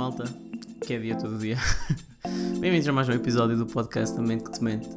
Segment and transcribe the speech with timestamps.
[0.00, 0.24] malta,
[0.86, 1.58] que é dia todo dia.
[2.58, 4.88] Bem-vindos a mais um episódio do podcast da Mente que te Mente.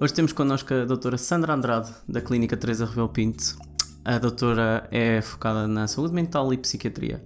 [0.00, 3.56] Hoje temos connosco a doutora Sandra Andrade, da Clínica Teresa Rebelo Pinto.
[4.04, 7.24] A doutora é focada na saúde mental e psiquiatria.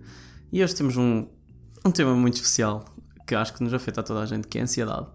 [0.53, 1.27] E hoje temos um,
[1.83, 2.85] um tema muito especial,
[3.27, 5.07] que acho que nos afeta a toda a gente, que é a ansiedade.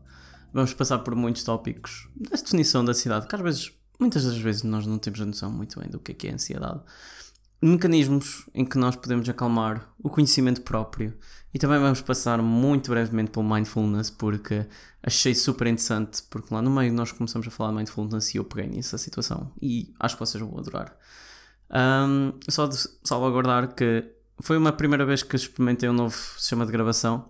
[0.51, 4.63] Vamos passar por muitos tópicos da definição da ansiedade, que às vezes, muitas das vezes
[4.63, 6.81] nós não temos a noção muito bem do que é que é ansiedade
[7.61, 11.13] mecanismos em que nós podemos acalmar o conhecimento próprio
[11.53, 14.65] e também vamos passar muito brevemente pelo mindfulness porque
[15.03, 18.69] achei super interessante porque lá no meio nós começamos a falar mindfulness e eu peguei
[18.69, 20.95] nessa situação e acho que vocês vão adorar.
[21.71, 24.05] Um, só de salvaguardar que
[24.41, 27.29] foi uma primeira vez que experimentei um novo sistema de gravação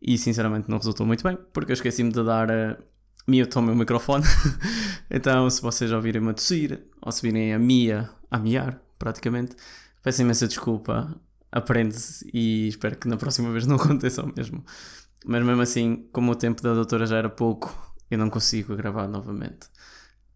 [0.00, 2.78] e sinceramente não resultou muito bem porque eu esqueci-me de dar a
[3.26, 4.24] mute ao meu microfone.
[5.10, 9.56] então se vocês ouvirem-me a tossir ou se virem a Mia a miar praticamente.
[10.02, 11.14] Peço imensa desculpa,
[11.50, 14.64] aprende-se e espero que na próxima vez não aconteça o mesmo.
[15.24, 19.08] Mas mesmo assim, como o tempo da doutora já era pouco, eu não consigo gravar
[19.08, 19.68] novamente.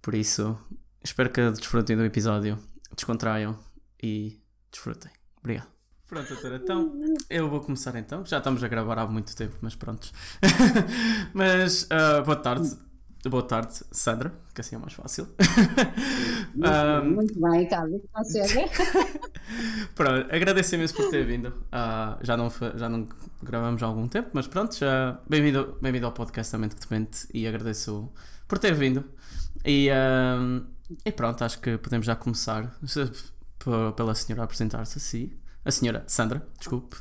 [0.00, 0.56] Por isso,
[1.04, 2.58] espero que desfrutem do episódio,
[2.94, 3.58] descontraiam
[4.02, 5.10] e desfrutem.
[5.38, 5.68] Obrigado.
[6.06, 8.24] Pronto, doutora, então eu vou começar então.
[8.24, 10.10] Já estamos a gravar há muito tempo, mas pronto.
[11.34, 12.87] mas uh, boa tarde.
[13.28, 15.28] Boa tarde, Sandra, que assim é mais fácil.
[16.54, 18.70] Muito, um, muito bem, Carlos, consegue.
[19.94, 21.48] pronto, agradeço imenso por ter vindo.
[21.48, 23.06] Uh, já, não, já não
[23.42, 27.46] gravamos há algum tempo, mas pronto, já bem-vindo bem ao podcast também que te e
[27.46, 28.10] agradeço
[28.48, 29.04] por ter vindo.
[29.64, 30.64] E, um,
[31.04, 32.74] e pronto, acho que podemos já começar
[33.94, 35.32] pela senhora apresentar-se assim.
[35.64, 36.96] A senhora Sandra, desculpe.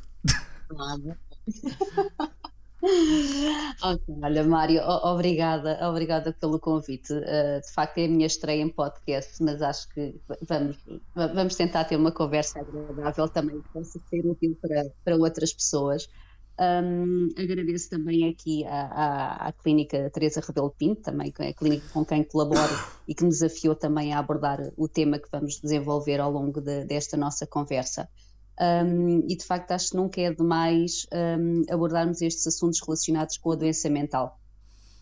[0.72, 1.18] Nada.
[4.22, 7.12] Olha, Mário, obrigada, obrigada pelo convite.
[7.14, 10.16] Uh, de facto, é a minha estreia em podcast, mas acho que
[10.48, 10.78] vamos,
[11.16, 16.08] vamos tentar ter uma conversa agradável também que possa ser útil para, para outras pessoas.
[16.60, 21.54] Um, agradeço também aqui à, à, à, Clínica Teresa Rebelo Pinto, também que é a
[21.54, 22.74] clínica com quem colaboro
[23.08, 26.84] e que me desafiou também a abordar o tema que vamos desenvolver ao longo de,
[26.86, 28.10] desta nossa conversa.
[28.60, 33.52] Um, e de facto acho que nunca é demais um, abordarmos estes assuntos relacionados com
[33.52, 34.40] a doença mental,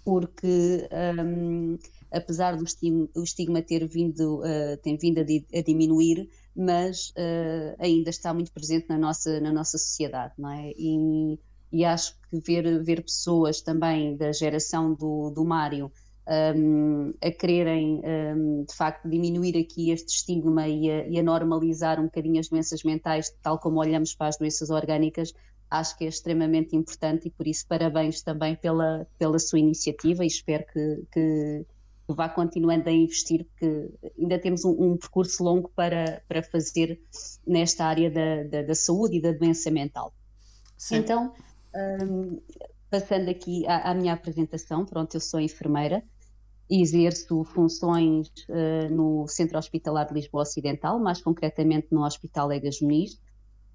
[0.04, 1.78] porque um,
[2.12, 7.76] apesar do estigma, estigma, ter vindo, uh, tem vindo a, di, a diminuir, mas uh,
[7.80, 10.72] ainda está muito presente na nossa, na nossa sociedade, não é?
[10.78, 11.40] E,
[11.72, 15.92] e acho que ver, ver pessoas também da geração do, do Mário
[16.28, 22.00] um, a quererem, um, de facto, diminuir aqui este estigma e a, e a, normalizar
[22.00, 25.34] um bocadinho as doenças mentais, tal como olhamos para as doenças orgânicas,
[25.69, 30.28] acho que é extremamente importante e por isso parabéns também pela, pela sua iniciativa e
[30.28, 31.66] espero que, que
[32.08, 37.00] vá continuando a investir, porque ainda temos um, um percurso longo para, para fazer
[37.46, 40.13] nesta área da, da, da saúde e da doença mental.
[40.78, 40.97] Sim.
[40.97, 41.34] Então,
[42.02, 42.40] um,
[42.90, 46.03] passando aqui à, à, minha apresentação, pronto, eu sou enfermeira,
[46.70, 53.14] exerço funções uh, no Centro Hospitalar de Lisboa Ocidental, mais concretamente no Hospital Egas Muniz.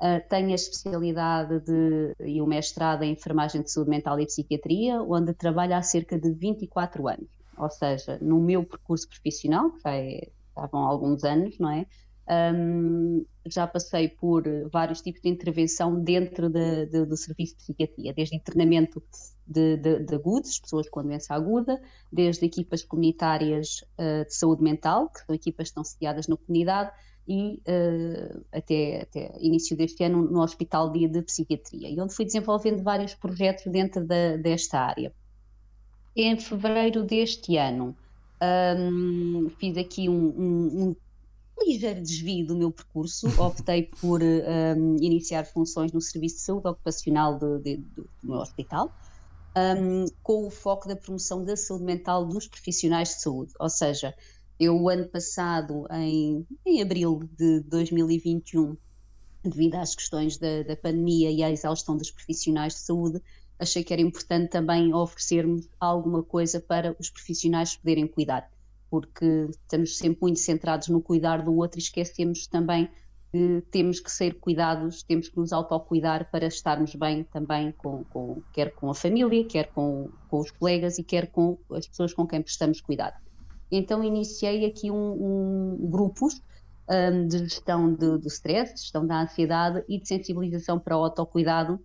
[0.00, 5.02] Uh, tenho a especialidade de, e o mestrado em enfermagem de saúde mental e psiquiatria,
[5.02, 7.28] onde trabalho há cerca de 24 anos.
[7.56, 11.86] Ou seja, no meu percurso profissional, que já, é, já vão alguns anos, não é?
[12.30, 18.14] Um, já passei por vários tipos de intervenção dentro de, de, do serviço de psiquiatria,
[18.14, 19.02] desde internamento
[19.44, 21.80] de, de, agudos, pessoas com doença aguda,
[22.12, 26.92] desde equipas comunitárias uh, de saúde mental, que são equipas que estão sediadas na comunidade,
[27.26, 32.24] e uh, até, até início deste ano no Hospital Dia de Psiquiatria, e onde fui
[32.24, 35.12] desenvolvendo vários projetos dentro da, desta área.
[36.14, 37.96] Em fevereiro deste ano,
[38.78, 40.96] um, fiz aqui um, um, um
[41.64, 47.38] ligeiro desvio do meu percurso, optei por um, iniciar funções no Serviço de Saúde Ocupacional
[47.38, 48.94] de, de, do meu hospital,
[49.56, 53.52] um, com o foco da promoção da saúde mental dos profissionais de saúde.
[53.58, 54.14] Ou seja,
[54.58, 58.76] eu, o ano passado, em, em abril de 2021,
[59.42, 63.22] devido às questões da, da pandemia e à exaustão dos profissionais de saúde,
[63.58, 68.50] achei que era importante também oferecermos alguma coisa para os profissionais poderem cuidar
[68.90, 72.90] porque estamos sempre muito centrados no cuidar do outro e esquecemos também
[73.32, 78.42] que temos que ser cuidados, temos que nos autocuidar para estarmos bem também, com, com,
[78.52, 82.26] quer com a família, quer com, com, os colegas e quer com as pessoas com
[82.26, 83.16] quem prestamos cuidado.
[83.70, 86.42] Então iniciei aqui um, um grupos
[86.90, 91.78] um, de gestão de, do stress, gestão da ansiedade e de sensibilização para o autocuidado,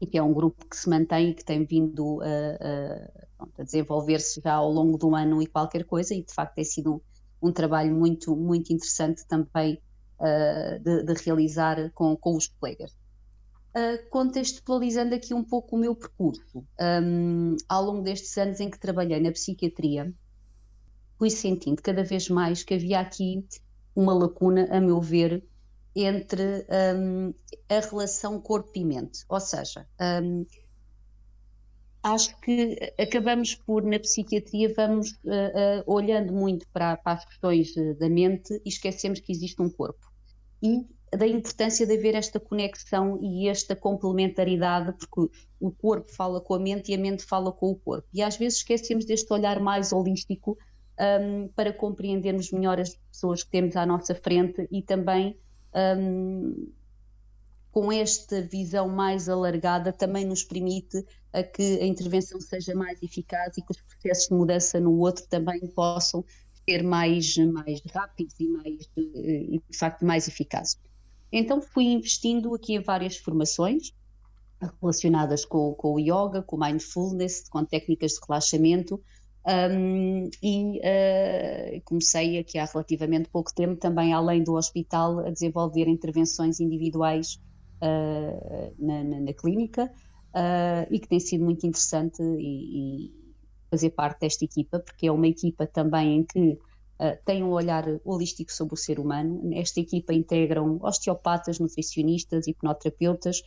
[0.00, 3.60] e que é um grupo que se mantém e que tem vindo a, a pronto,
[3.60, 6.94] a desenvolver-se já ao longo do ano e qualquer coisa, e de facto tem sido
[6.94, 9.80] um, um trabalho muito, muito interessante também
[10.18, 12.92] uh, de, de, realizar com, com os colegas.
[13.74, 16.64] uh, contextualizando aqui um pouco o meu percurso.
[16.80, 20.12] Um, ao longo destes anos em que trabalhei na psiquiatria,
[21.18, 23.44] fui sentindo cada vez mais que havia aqui
[23.96, 25.42] uma lacuna, a meu ver,
[25.94, 26.66] entre
[26.96, 27.34] um,
[27.68, 29.24] a relação corpo e mente.
[29.28, 29.86] Ou seja,
[30.22, 30.46] um,
[32.02, 37.74] acho que acabamos por, na psiquiatria, vamos uh, uh, olhando muito para, para, as questões
[37.98, 40.10] da mente e esquecemos que existe um corpo.
[40.62, 40.86] E
[41.16, 46.58] da importância de haver esta conexão e esta complementaridade, porque o corpo fala com a
[46.58, 48.06] mente e a mente fala com o corpo.
[48.14, 50.56] E às vezes esquecemos deste olhar mais holístico
[51.00, 55.36] um, para compreendermos melhor as pessoas que temos à nossa frente e também
[55.98, 56.70] um,
[57.72, 63.56] com esta visão mais alargada também nos permite a que a intervenção seja mais eficaz
[63.56, 66.24] e que os processos de mudança no outro também possam
[66.68, 70.78] ser mais, mais rápidos e mais, e de facto mais eficazes.
[71.32, 73.94] Então fui investindo aqui em várias formações
[74.80, 79.00] relacionadas com, com o yoga, com o mindfulness, com técnicas de relaxamento
[79.46, 85.88] um, e uh, comecei aqui há relativamente pouco tempo também além do hospital a desenvolver
[85.88, 87.40] intervenções individuais
[87.80, 89.90] uh, na, na, na, clínica
[90.34, 93.20] uh, e que tem sido muito interessante e, e
[93.70, 97.84] fazer parte desta equipa porque é uma equipa também em que uh, tem um olhar
[98.04, 99.40] holístico sobre o ser humano.
[99.42, 103.42] Nesta equipa integram osteopatas, nutricionistas, hipnoterapeutas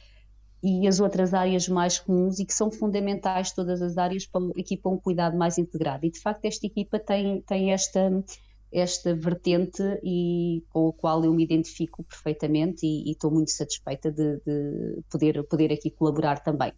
[0.61, 4.59] e as outras áreas mais comuns e que são fundamentais todas as áreas para a
[4.59, 6.05] equipa um cuidado mais integrado.
[6.05, 8.09] E de facto esta equipa tem, tem esta
[8.73, 14.37] esta vertente e com a qual eu me identifico perfeitamente e, estou muito satisfeita de,
[14.37, 16.73] de, poder, poder aqui colaborar também.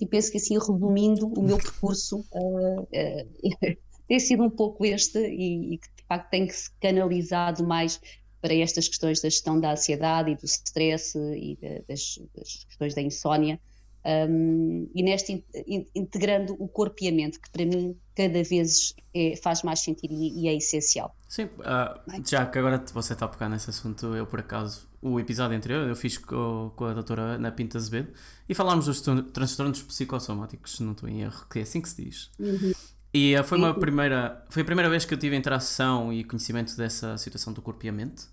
[0.00, 2.86] E penso que assim, resumindo o meu percurso, uh, uh,
[4.06, 8.00] tem sido um pouco este e, e que de facto tem que se canalizado mais
[8.40, 12.94] para estas questões da gestão da ansiedade e do stress e de, das, das, questões
[12.94, 13.60] da insónia.
[14.02, 18.94] Um, e neste in, integrando o corpo e a mente, que para mim cada vez
[19.14, 21.14] é, faz mais sentido e, e é essencial.
[21.28, 25.20] Sim, uh, já que agora você está a pegar nesse assunto, eu por acaso, o
[25.20, 28.08] episódio anterior eu fiz com, com a doutora Ana Pinta Azevedo
[28.48, 29.02] e falámos dos
[29.32, 32.30] transtornos psicossomáticos, não estou em erro, que é assim que se diz.
[32.38, 32.72] Uhum.
[33.12, 36.74] E uh, foi uma primeira, foi a primeira vez que eu tive interação e conhecimento
[36.74, 38.24] dessa situação do corpo e a mente.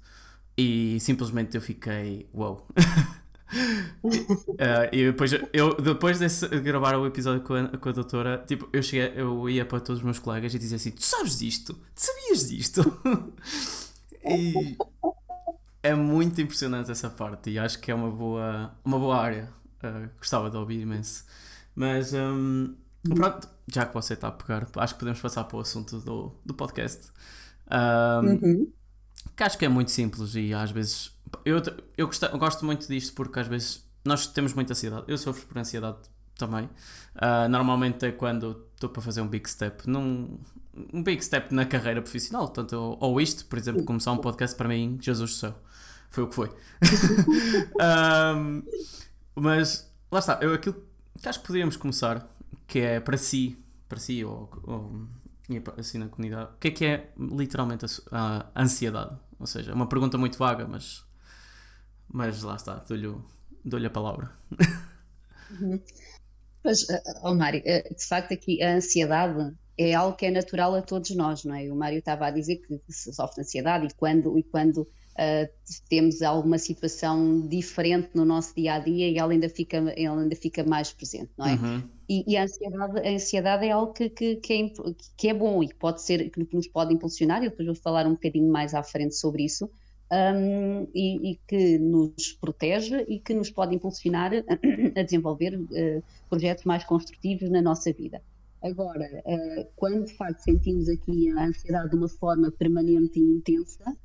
[0.57, 2.65] E simplesmente eu fiquei, uau.
[2.67, 2.67] Wow.
[4.03, 8.67] uh, e depois, eu, depois de gravar o episódio com a, com a doutora, tipo,
[8.73, 11.73] eu, cheguei, eu ia para todos os meus colegas e dizia assim: Tu sabes disto?
[11.73, 13.01] Tu sabias disto?
[14.25, 14.77] e
[15.81, 19.49] é muito impressionante essa parte e acho que é uma boa, uma boa área.
[19.83, 21.23] Uh, gostava de ouvir imenso.
[21.75, 22.75] Mas um,
[23.15, 26.35] pronto, já que você está a pegar, acho que podemos passar para o assunto do,
[26.45, 27.11] do podcast.
[27.69, 28.71] Um, uhum.
[29.35, 31.15] Que acho que é muito simples e às vezes.
[31.43, 31.61] Eu,
[31.97, 35.05] eu, gosto, eu gosto muito disto porque às vezes nós temos muita ansiedade.
[35.07, 35.97] Eu sofro por ansiedade
[36.37, 36.65] também.
[37.15, 39.89] Uh, normalmente é quando estou para fazer um big step.
[39.89, 40.39] Num,
[40.93, 42.47] um big step na carreira profissional.
[42.47, 45.55] Tanto, ou isto, por exemplo, começar um podcast para mim, Jesus do céu.
[46.09, 46.49] Foi o que foi.
[48.35, 48.63] um,
[49.35, 50.75] mas lá está, eu aquilo
[51.19, 52.27] que acho que podíamos começar
[52.65, 53.57] que é para si,
[53.87, 55.07] para si ou, ou
[55.77, 59.15] assim na comunidade, o que é que é literalmente a, a ansiedade?
[59.39, 61.05] Ou seja, é uma pergunta muito vaga, mas,
[62.07, 63.15] mas lá está, dou-lhe
[63.63, 64.31] dou a palavra.
[65.59, 65.79] Uhum.
[66.63, 66.85] Pois,
[67.23, 71.11] oh Mário, eh, de facto aqui a ansiedade é algo que é natural a todos
[71.11, 71.71] nós, não é?
[71.71, 75.49] O Mário estava a dizer que se sofre de ansiedade e quando, e quando uh,
[75.87, 80.35] temos alguma situação diferente no nosso dia a dia e ela ainda fica, ela ainda
[80.35, 81.53] fica mais presente, não é?
[81.53, 81.83] Uhum.
[82.09, 84.73] E, e, a, ansiedade, a ansiedade é algo que, que, que, é,
[85.15, 88.13] que é bom e pode ser, que nos pode impulsionar, e depois vou falar um
[88.13, 89.69] bocadinho mais à frente sobre isso,
[90.11, 94.31] um, e, e, que nos protege e que nos pode impulsionar
[94.95, 98.21] a, desenvolver uh, projetos mais construtivos na nossa vida.
[98.63, 103.95] Agora, uh, quando de facto sentimos aqui a ansiedade de uma forma permanente e intensa,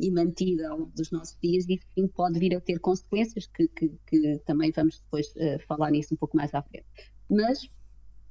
[0.00, 3.66] e mantida ao longo dos nossos dias, e sim pode vir a ter consequências que,
[3.68, 6.86] que, que também vamos depois uh, falar nisso um pouco mais à frente.
[7.28, 7.68] Mas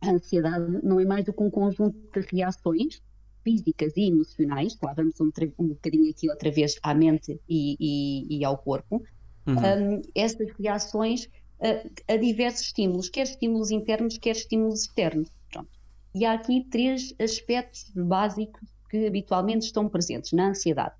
[0.01, 3.01] a ansiedade não é mais do que um conjunto de reações
[3.43, 8.37] físicas e emocionais, lá vamos um, um bocadinho aqui outra vez à mente e, e,
[8.39, 9.03] e ao corpo,
[9.47, 9.55] uhum.
[9.55, 15.29] um, essas reações uh, a diversos estímulos, quer estímulos internos, quer estímulos externos.
[15.51, 15.69] Pronto.
[16.13, 20.95] E há aqui três aspectos básicos que habitualmente estão presentes na ansiedade.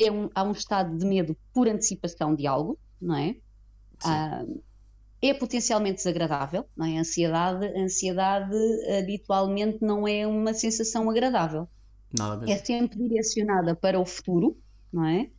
[0.00, 3.36] É um, há um estado de medo por antecipação de algo, não é?
[4.04, 4.44] Ah,
[5.20, 6.98] é potencialmente desagradável, não é?
[6.98, 8.56] A ansiedade, a ansiedade
[8.98, 11.68] habitualmente não é uma sensação agradável.
[12.50, 14.56] É sempre direcionada para o futuro,
[14.92, 15.30] não é?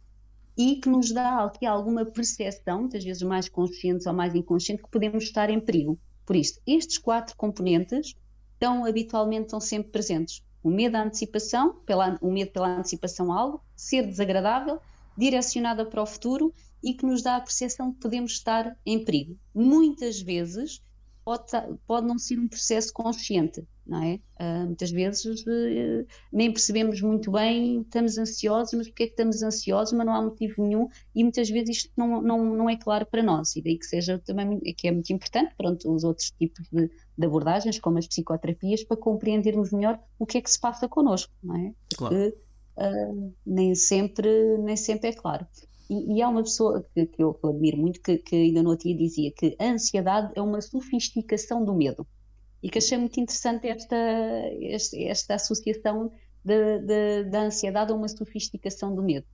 [0.60, 4.90] e que nos dá aqui alguma percepção, muitas vezes mais consciente ou mais inconsciente, que
[4.90, 5.98] podemos estar em perigo.
[6.26, 8.14] Por isto, estes quatro componentes
[8.56, 10.44] estão habitualmente estão sempre presentes.
[10.62, 14.82] O medo à antecipação, pela, o medo pela antecipação a algo, ser desagradável,
[15.18, 19.38] direcionada para o futuro e que nos dá a percepção que podemos estar em perigo.
[19.54, 20.82] Muitas vezes
[21.30, 21.44] pode,
[21.86, 24.20] pode não ser um processo consciente, não é?
[24.40, 29.44] Uh, muitas vezes uh, nem percebemos muito bem, estamos ansiosos, mas porque é que estamos
[29.44, 33.06] ansiosos, mas não há motivo nenhum e muitas vezes isto não, não, não é claro
[33.06, 36.68] para nós e daí que seja também que é muito importante, pronto, os outros tipos
[36.72, 40.88] de, de abordagens, como as psicoterapias, para compreendermos melhor o que é que se passa
[40.88, 41.74] connosco, não é?
[41.96, 42.34] Porque
[42.78, 43.14] claro.
[43.16, 45.46] uh, nem, sempre, nem sempre é claro.
[45.90, 48.88] E, e há uma pessoa que, que eu admiro muito que, que ainda no outro
[48.88, 52.06] dia dizia que a ansiedade é uma sofisticação do medo.
[52.62, 56.12] E que achei muito interessante esta, esta, esta associação
[56.44, 59.26] de, de, da ansiedade a uma sofisticação do medo.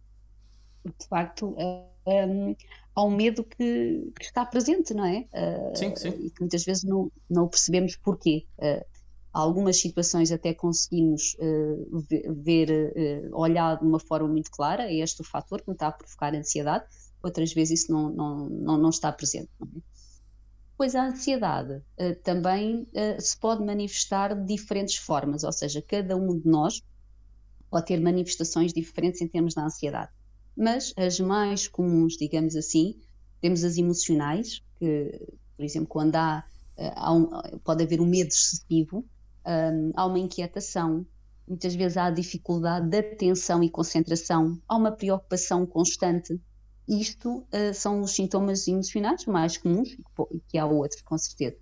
[0.86, 2.56] De facto, um, eh,
[2.96, 5.26] há um medo que, que, está presente, não é?
[5.34, 6.10] Uh, sim, sim.
[6.10, 8.46] E que muitas vezes não, não percebemos porquê.
[8.60, 8.86] Uh,
[9.36, 15.22] algumas situações até conseguimos uh, ver, uh, olhar de uma forma muito clara, é este
[15.22, 16.86] o fator que me está a provocar ansiedade,
[17.22, 19.50] outras vezes isso não, não, não, não está presente.
[19.60, 19.82] Não é?
[20.78, 22.88] Pois a ansiedade uh, também
[23.20, 26.82] se pode manifestar de diferentes formas, ou seja, cada um de nós
[27.70, 30.12] pode ter manifestações diferentes em termos da ansiedade.
[30.56, 32.96] Mas as mais comuns, digamos assim,
[33.42, 35.28] temos as emocionais, que,
[35.58, 36.44] por exemplo, quando há,
[36.78, 37.30] há um,
[37.64, 39.06] pode haver um medo excessivo,
[39.46, 41.06] um, há uma inquietação,
[41.48, 46.40] muitas vezes há dificuldade de atenção e concentração, há uma preocupação constante.
[46.88, 49.98] Isto uh, são os sintomas emocionais mais comuns,
[50.32, 51.58] e que há outros, com certeza.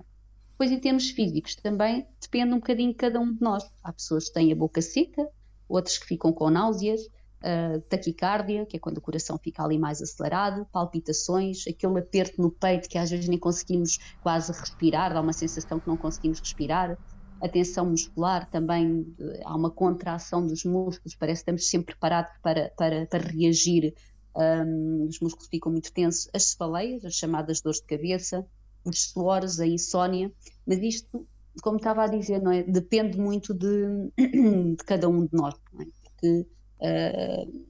[0.52, 3.64] Depois, em termos físicos, também depende um bocadinho de cada um de nós.
[3.84, 5.28] Há pessoas que têm a boca seca,
[5.68, 10.02] outros que ficam com náuseas, uh, taquicardia, que é quando o coração fica ali mais
[10.02, 15.34] acelerado, palpitações, aquele aperto no peito que às vezes nem conseguimos quase respirar, dá uma
[15.34, 16.98] sensação que não conseguimos respirar
[17.44, 19.06] a tensão muscular também,
[19.44, 23.94] há uma contração dos músculos, parece que estamos sempre preparados para, para, para reagir,
[24.34, 28.48] um, os músculos ficam muito tensos, as cefaleias, as chamadas dores de cabeça,
[28.86, 30.32] os suores, a insónia,
[30.66, 31.28] mas isto,
[31.62, 32.64] como estava a dizer, não é?
[32.64, 35.86] depende muito de, de cada um de nós, é?
[36.02, 36.48] porque
[36.80, 37.66] uh,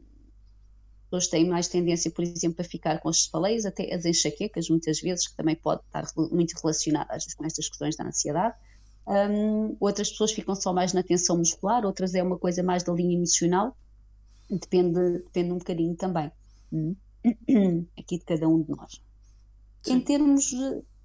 [1.09, 4.99] pessoas têm mais tendência, por exemplo, a ficar com as cefaleias, até as enxaquecas, muitas
[5.01, 8.55] vezes, que também pode estar muito relacionadas com estas questões da ansiedade,
[9.07, 12.93] um, outras pessoas ficam só mais na tensão muscular, outras é uma coisa mais da
[12.93, 13.75] linha emocional,
[14.49, 16.31] depende, depende um bocadinho também
[16.73, 16.95] hum.
[17.97, 19.01] aqui de cada um de nós.
[19.81, 19.93] Sim.
[19.93, 20.51] Em termos,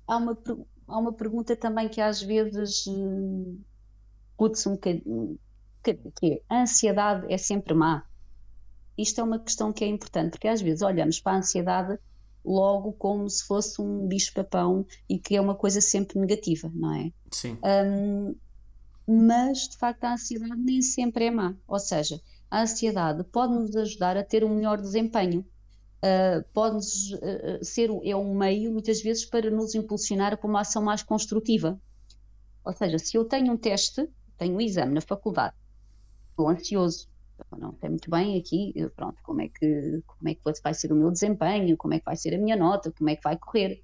[0.07, 0.39] há uma,
[0.87, 3.61] há uma pergunta também que às vezes hum,
[4.31, 5.39] discute-se um bocadinho,
[5.83, 8.05] que é, a ansiedade é sempre má?
[8.97, 11.99] Isto é uma questão que é importante, porque às vezes olhamos para a ansiedade
[12.45, 17.13] logo como se fosse um bicho-papão e que é uma coisa sempre negativa, não é?
[17.31, 17.59] Sim.
[17.65, 18.35] Um,
[19.07, 21.55] mas, de facto, a ansiedade nem sempre é má.
[21.67, 25.45] Ou seja, a ansiedade pode nos ajudar a ter um melhor desempenho.
[25.99, 30.83] Uh, pode-nos uh, ser é um meio, muitas vezes, para nos impulsionar para uma ação
[30.83, 31.81] mais construtiva.
[32.65, 35.57] Ou seja, se eu tenho um teste, tenho um exame na faculdade,
[36.31, 37.09] estou ansioso,
[37.59, 40.97] não sei muito bem aqui, pronto, como é que como é que vai ser o
[40.97, 43.83] meu desempenho, como é que vai ser a minha nota, como é que vai correr.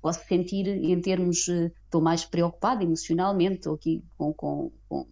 [0.00, 5.06] Posso sentir em termos, eh, estou mais preocupada emocionalmente, estou aqui com, com, com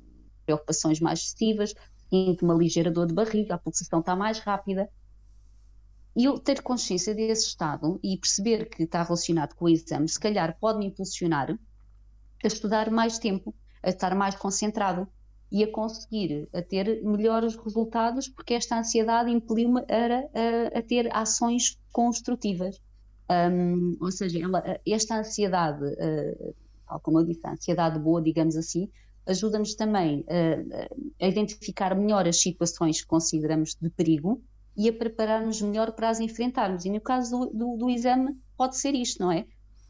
[0.45, 1.75] preocupações mais excessivas,
[2.09, 4.89] sinto uma ligeira dor de barriga, a pulsação está mais rápida.
[6.15, 10.19] E eu ter consciência desse estado e perceber que está relacionado com o exame, se
[10.19, 11.59] calhar pode me impulsionar
[12.43, 15.09] a estudar mais tempo, a estar mais concentrado,
[15.51, 21.09] e a conseguir a ter melhores resultados, porque esta ansiedade impeliu-me a, a, a, ter
[21.15, 22.81] ações construtivas.
[23.31, 26.55] Um, ou seja, ela, esta ansiedade, uh,
[26.87, 28.89] tal como eu disse, a ansiedade boa, digamos assim,
[29.27, 34.41] ajuda-nos também a, a identificar melhor as situações que consideramos de perigo
[34.77, 36.85] e a preparar-nos melhor para as enfrentarmos.
[36.85, 39.47] E no caso do, do, do exame, pode ser isto, não é?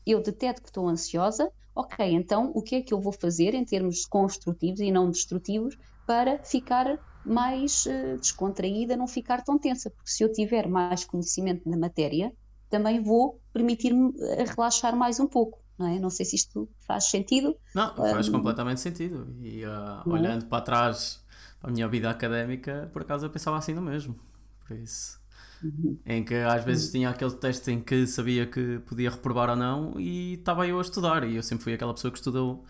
[0.06, 3.64] Eu deteto que estou ansiosa, ok, então o que é que eu vou fazer em
[3.64, 10.10] termos construtivos e não destrutivos para ficar mais uh, descontraída, não ficar tão tensa, porque
[10.10, 12.32] se eu tiver mais conhecimento da matéria,
[12.70, 15.58] também vou permitir-me eh, relaxar mais um pouco.
[15.78, 15.98] Não, é?
[15.98, 17.54] não sei se isto faz sentido.
[17.74, 19.26] Não, faz um, completamente sentido.
[19.40, 21.22] E uh, olhando para trás,
[21.60, 24.18] para a minha vida académica, por acaso eu pensava assim no mesmo.
[24.66, 25.20] Por isso.
[25.62, 25.98] Uhum.
[26.04, 29.98] Em que às vezes tinha aquele teste em que sabia que podia reprovar ou não
[29.98, 31.24] e estava eu a estudar.
[31.24, 32.64] E eu sempre fui aquela pessoa que estudou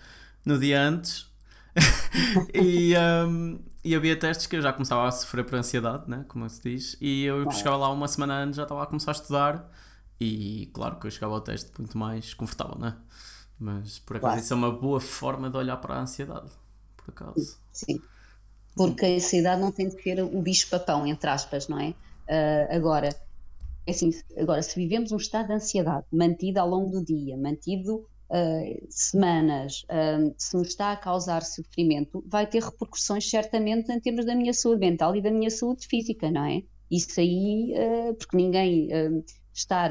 [0.45, 1.27] no dia antes.
[2.55, 2.95] e,
[3.27, 6.25] um, E havia testes que eu já começava a sofrer por ansiedade, né?
[6.29, 9.15] como se diz, e eu chegava lá uma semana antes já estava a começar a
[9.15, 9.71] estudar
[10.19, 12.97] e claro que eu chegava ao teste muito mais confortável, né?
[13.59, 14.41] Mas por acaso claro.
[14.41, 16.51] isso é uma boa forma de olhar para a ansiedade,
[16.97, 17.59] por acaso.
[17.73, 18.01] Sim,
[18.75, 21.95] porque a ansiedade não tem de ser o bicho-papão, entre aspas, não é?
[22.29, 23.09] Uh, agora,
[23.87, 28.07] é assim, agora, se vivemos um estado de ansiedade mantido ao longo do dia, mantido
[28.31, 34.27] uh, semanas, uh, se nos está a causar sofrimento, vai ter repercussões certamente em termos
[34.27, 36.63] da minha saúde mental e da minha saúde física, não é?
[36.91, 37.75] Isso aí,
[38.17, 38.89] porque ninguém
[39.53, 39.91] estar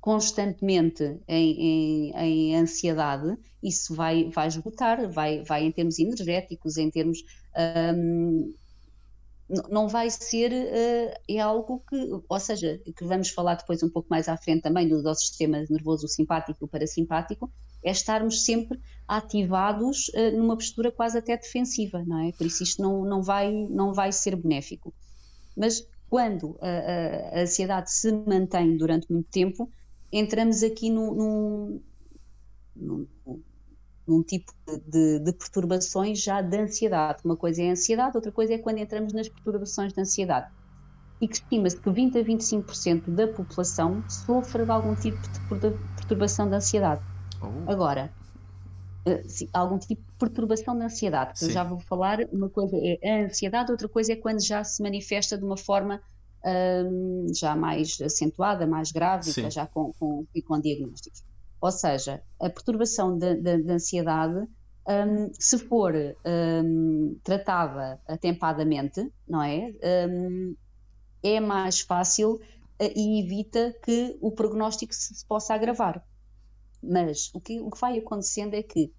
[0.00, 6.90] constantemente em, em, em, ansiedade, isso vai, vai esgotar, vai, vai em termos energéticos, em
[6.90, 7.22] termos
[7.96, 8.54] um,
[9.68, 11.96] não vai ser uh, é algo que,
[12.28, 15.64] ou seja, que vamos falar depois um pouco mais à frente também do nosso sistema
[15.68, 17.52] nervoso simpático e parasimpático,
[17.82, 18.78] é estarmos sempre
[19.08, 22.32] ativados uh, numa postura quase até defensiva, não é?
[22.32, 24.94] Por isso isto não, não, vai, não vai ser benéfico.
[25.56, 29.70] Mas quando a, a, ansiedade se mantém durante muito tempo,
[30.12, 31.80] entramos aqui num,
[32.76, 33.06] num,
[34.10, 34.52] num tipo
[34.88, 37.20] de, de, perturbações já de ansiedade.
[37.24, 40.50] Uma coisa é a ansiedade, outra coisa é quando entramos nas perturbações de ansiedade.
[41.20, 46.48] E que estima-se que 20 a 25% da população sofre de algum tipo de perturbação
[46.48, 47.02] de ansiedade.
[47.40, 47.70] Oh.
[47.70, 48.12] Agora,
[49.06, 53.22] eh, algum tipo de perturbação de ansiedade, que eu já vou falar, uma coisa é
[53.22, 56.00] a ansiedade, outra coisa é quando já se manifesta de uma forma
[56.44, 61.22] um, já mais acentuada, mais grave, já com, com, com diagnósticos.
[61.60, 64.48] Ou seja, a perturbação da ansiedade,
[64.88, 69.72] um, se for um, tratada atempadamente, não é?
[70.08, 70.56] Um,
[71.22, 76.02] é mais fácil uh, e evita que o prognóstico se, possa agravar.
[76.82, 78.90] Mas o que, o que vai acontecendo é que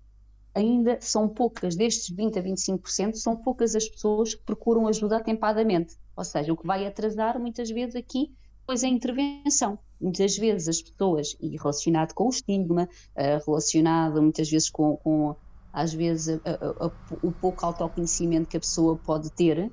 [0.54, 5.98] ainda são poucas, destes 20 a 25%, são poucas as pessoas que procuram ajuda atempadamente.
[6.16, 8.36] Ou seja, o que vai atrasar muitas vezes aqui,
[8.72, 14.22] pois é a intervenção muitas vezes as pessoas, e relacionado com o estigma, uh, relacionado
[14.22, 15.36] muitas vezes com, com
[15.74, 19.70] às vezes, a, a, a, o pouco autoconhecimento que a pessoa pode ter,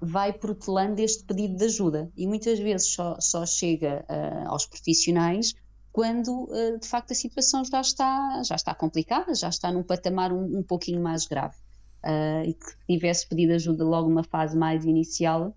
[0.00, 2.10] vai protelando este pedido de ajuda.
[2.16, 5.54] E muitas vezes só, só chega uh, aos profissionais
[5.92, 10.32] quando, uh, de facto, a situação já está, já está complicada, já está num patamar
[10.32, 11.54] um, um pouquinho mais grave.
[12.46, 15.54] e que tivesse pedido ajuda logo numa fase mais inicial,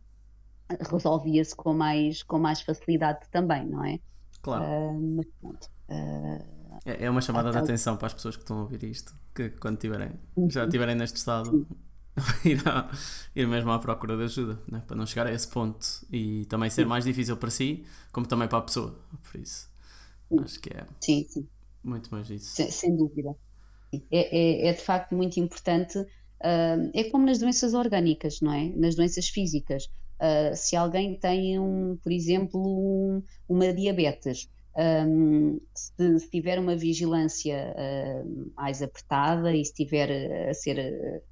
[0.79, 3.99] resolvia-se com mais, com mais facilidade também, não é?
[4.41, 4.63] Claro.
[4.63, 5.69] Uh, mas pronto.
[5.89, 9.49] Uh, é, uma chamada de atenção para as pessoas que estão a ouvir isto, que
[9.49, 10.12] quando tiverem,
[10.49, 11.67] já estiverem neste estado,
[12.43, 12.89] ir, a,
[13.36, 14.81] ir mesmo à procura de ajuda, né?
[14.86, 18.47] para não chegar a esse ponto e também ser mais difícil para si, como também
[18.47, 18.99] para a pessoa.
[19.23, 19.69] Por isso,
[20.43, 21.47] acho que é sim, sim.
[21.84, 22.55] muito mais isso.
[22.55, 23.36] Sem, sem dúvida.
[23.93, 25.99] É, é, é, de facto muito importante.
[25.99, 28.69] Uh, é como nas doenças orgânicas, não é?
[28.69, 29.88] Nas doenças físicas.
[30.21, 36.75] Uh, se alguém tem, um, por exemplo, um, uma diabetes, um, se, se, tiver uma
[36.75, 41.23] vigilância uh, mais apertada e se tiver a ser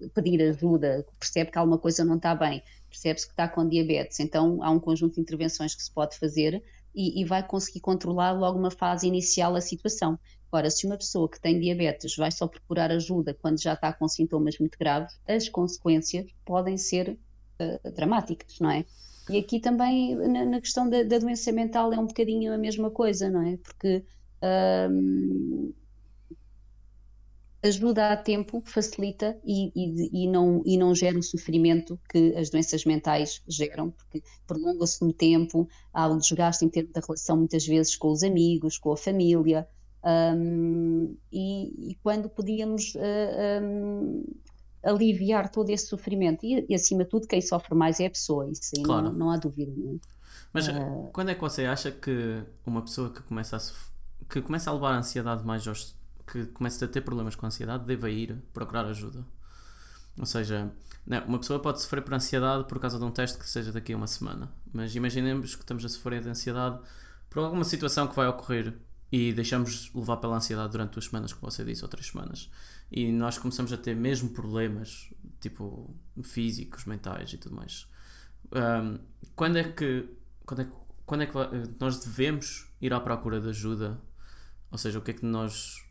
[0.00, 4.18] uh, pedir ajuda, percebe que alguma coisa não está bem, percebe-se que está com diabetes,
[4.18, 6.62] então há um conjunto de intervenções que se pode fazer
[6.94, 10.18] e, e vai conseguir controlar logo uma fase inicial a situação.
[10.50, 14.08] Ora, se uma pessoa que tem diabetes vai só procurar ajuda quando já está com
[14.08, 17.18] sintomas muito graves, as consequências podem ser
[17.60, 18.84] uh, dramáticas, não é?
[19.30, 22.90] E aqui também, na, na questão da, da, doença mental, é um bocadinho a mesma
[22.90, 23.56] coisa, não é?
[23.56, 24.04] Porque
[24.90, 25.72] um,
[27.62, 32.50] ajuda a tempo, facilita e, e, e, não, e não gera o sofrimento que as
[32.50, 37.64] doenças mentais geram, porque prolonga-se no tempo, há o desgaste em termos da relação muitas
[37.64, 39.68] vezes com os amigos, com a família,
[40.04, 44.24] um, e, e, quando podíamos uh, um,
[44.82, 46.44] aliviar todo esse sofrimento.
[46.44, 49.06] E, e, acima de tudo, quem sofre mais é a pessoa, isso aí claro.
[49.06, 49.72] não, não, há dúvida.
[49.76, 50.00] Não?
[50.52, 51.10] Mas uh...
[51.12, 53.60] quando é que você acha que uma pessoa que começa a,
[54.28, 57.48] que começa a levar a ansiedade mais aos, que começa a ter problemas com a
[57.48, 59.24] ansiedade deve ir procurar ajuda?
[60.18, 60.70] Ou seja,
[61.06, 63.92] não, uma pessoa pode sofrer por ansiedade por causa de um teste que seja daqui
[63.92, 66.78] a uma semana, mas imaginemos que estamos a sofrer de ansiedade
[67.30, 68.74] por alguma situação que vai ocorrer
[69.10, 72.50] e deixamos levar pela ansiedade durante duas semanas, como você disse, ou três semanas
[72.92, 77.88] e nós começamos a ter mesmo problemas, tipo físicos, mentais e tudo mais.
[78.52, 78.98] Um,
[79.34, 80.10] quando é que
[80.44, 80.68] quando é
[81.06, 81.32] quando é que
[81.80, 83.98] nós devemos ir à procura de ajuda?
[84.70, 85.82] Ou seja, o que é que nós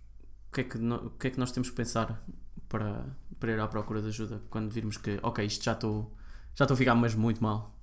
[0.50, 2.24] o que é que, o que, é que nós temos que pensar
[2.70, 3.04] para,
[3.40, 6.16] para ir à procura de ajuda quando virmos que, ok, isto já estou
[6.54, 7.76] já estou a ficar mesmo muito mal.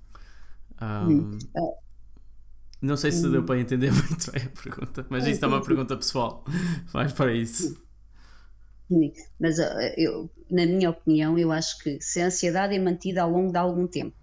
[0.81, 1.37] Um,
[2.81, 5.97] não sei se deu para entender muito bem a pergunta, mas isto é uma pergunta
[5.97, 6.45] pessoal.
[6.93, 7.88] Vais para isso.
[9.39, 9.57] Mas
[9.97, 13.57] eu, na minha opinião, eu acho que se a ansiedade é mantida ao longo de
[13.57, 14.15] algum tempo,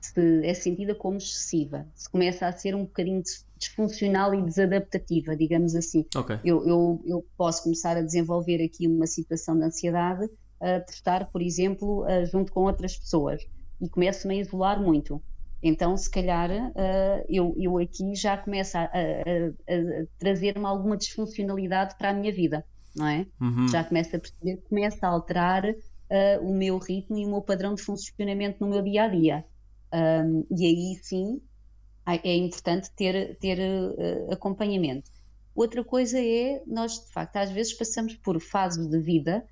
[0.00, 3.22] se é sentida como excessiva, se começa a ser um bocadinho
[3.56, 6.04] disfuncional e desadaptativa, digamos assim.
[6.14, 6.38] Okay.
[6.44, 10.28] Eu, eu, eu, posso começar a desenvolver aqui uma situação de ansiedade,
[10.60, 13.42] a testar, por exemplo, junto com outras pessoas
[13.80, 15.22] e começo-me a isolar muito.
[15.62, 21.96] Então, se calhar, uh, eu, eu aqui já começo a, a, a trazer-me alguma disfuncionalidade
[21.96, 23.26] para a minha vida, não é?
[23.40, 23.68] Uhum.
[23.68, 27.74] Já começo a perceber, começo a alterar uh, o meu ritmo e o meu padrão
[27.74, 29.44] de funcionamento no meu dia a dia.
[29.92, 31.40] Um, e aí sim
[32.06, 35.10] é importante ter, ter uh, acompanhamento.
[35.54, 39.44] Outra coisa é, nós de facto às vezes passamos por fases de vida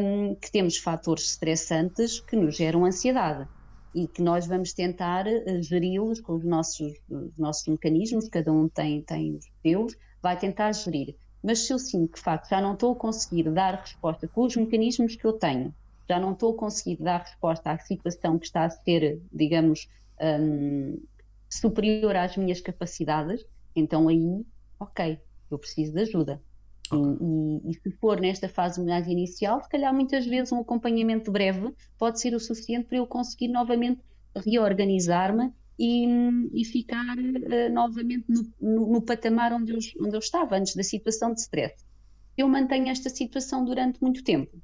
[0.00, 3.46] um, que temos fatores estressantes que nos geram ansiedade
[3.94, 8.68] e que nós vamos tentar uh, geri-los com os nossos, os nossos mecanismos, cada um
[8.68, 11.14] tem, tem os seus, vai tentar gerir.
[11.44, 14.46] Mas se eu sinto que de facto já não estou a conseguir dar resposta com
[14.46, 15.74] os mecanismos que eu tenho,
[16.08, 19.86] já não estou a conseguir dar resposta à situação que está a ser, digamos,
[20.40, 20.98] um,
[21.50, 23.44] superior às minhas capacidades,
[23.76, 24.42] então aí,
[24.80, 25.18] ok,
[25.50, 26.40] eu preciso de ajuda.
[26.90, 27.26] Okay.
[27.26, 31.74] E, e, se for nesta fase mais inicial, se calhar muitas vezes um acompanhamento breve
[31.98, 34.00] pode ser o suficiente para eu conseguir novamente
[34.34, 36.06] reorganizar-me e,
[36.52, 40.82] e, ficar uh, novamente no, no, no, patamar onde eu, onde eu estava antes da
[40.82, 41.74] situação de stress.
[42.36, 44.56] Eu mantenho esta situação durante muito tempo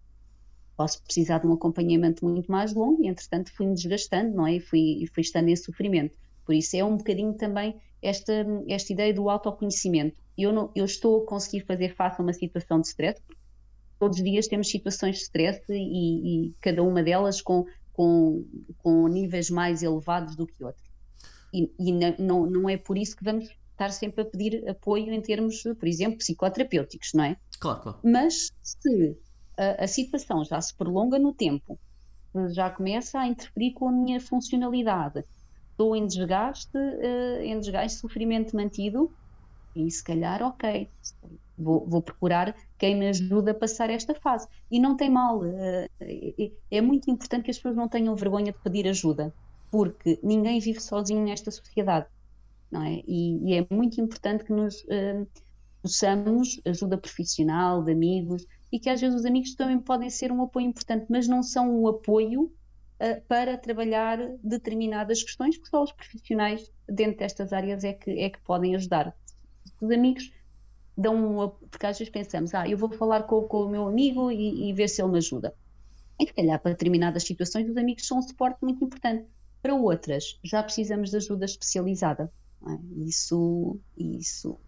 [0.81, 4.55] posso precisar de um acompanhamento muito mais longo e, entretanto, fui-me desgastando, não é?
[4.55, 6.17] E fui, fui estando em sofrimento.
[6.43, 10.17] Por isso é um bocadinho também esta, esta ideia do autoconhecimento.
[10.39, 13.21] Eu, não, eu estou a conseguir fazer face a uma situação de stress,
[13.99, 18.43] todos os dias temos situações de stress e, e cada uma delas com, com,
[18.79, 20.90] com níveis mais elevados do que outras.
[21.53, 25.21] E, e não, não é por isso que vamos estar sempre a pedir apoio em
[25.21, 27.37] termos, por exemplo, psicoterapêuticos, não é?
[27.59, 27.99] Claro, claro.
[28.05, 29.17] Mas se
[29.57, 31.79] a, a situação já se prolonga no tempo,
[32.51, 35.25] já começa a interferir com a minha funcionalidade,
[35.71, 39.11] estou em desgaste, uh, em desgaste, sofrimento mantido,
[39.75, 40.89] e se calhar, ok,
[41.57, 44.49] vou, vou, procurar quem me ajuda a passar esta fase.
[44.71, 48.53] E não tem mal, uh, é, é, muito importante que as pessoas não tenham vergonha
[48.53, 49.33] de pedir ajuda,
[49.71, 52.07] porque ninguém vive sozinho nesta sociedade,
[52.71, 53.03] não é?
[53.07, 55.27] E, e é muito importante que nos uh,
[55.83, 60.43] possamos ajuda profissional, de amigos, e que às vezes os amigos também podem ser um
[60.43, 65.93] apoio importante, mas não são um apoio uh, para trabalhar determinadas questões, que só os
[65.93, 69.15] profissionais dentro destas áreas é que, é que podem ajudar.
[69.81, 70.33] Os amigos
[70.97, 74.31] dão um porque às vezes pensamos, ah, eu vou falar com, com o meu amigo
[74.31, 75.55] e, e ver se ele me ajuda.
[76.19, 79.27] E se calhar para determinadas situações os amigos são um suporte muito importante.
[79.63, 82.33] Para outras, já precisamos de ajuda especializada.
[82.67, 83.05] É?
[83.05, 84.59] Isso, isso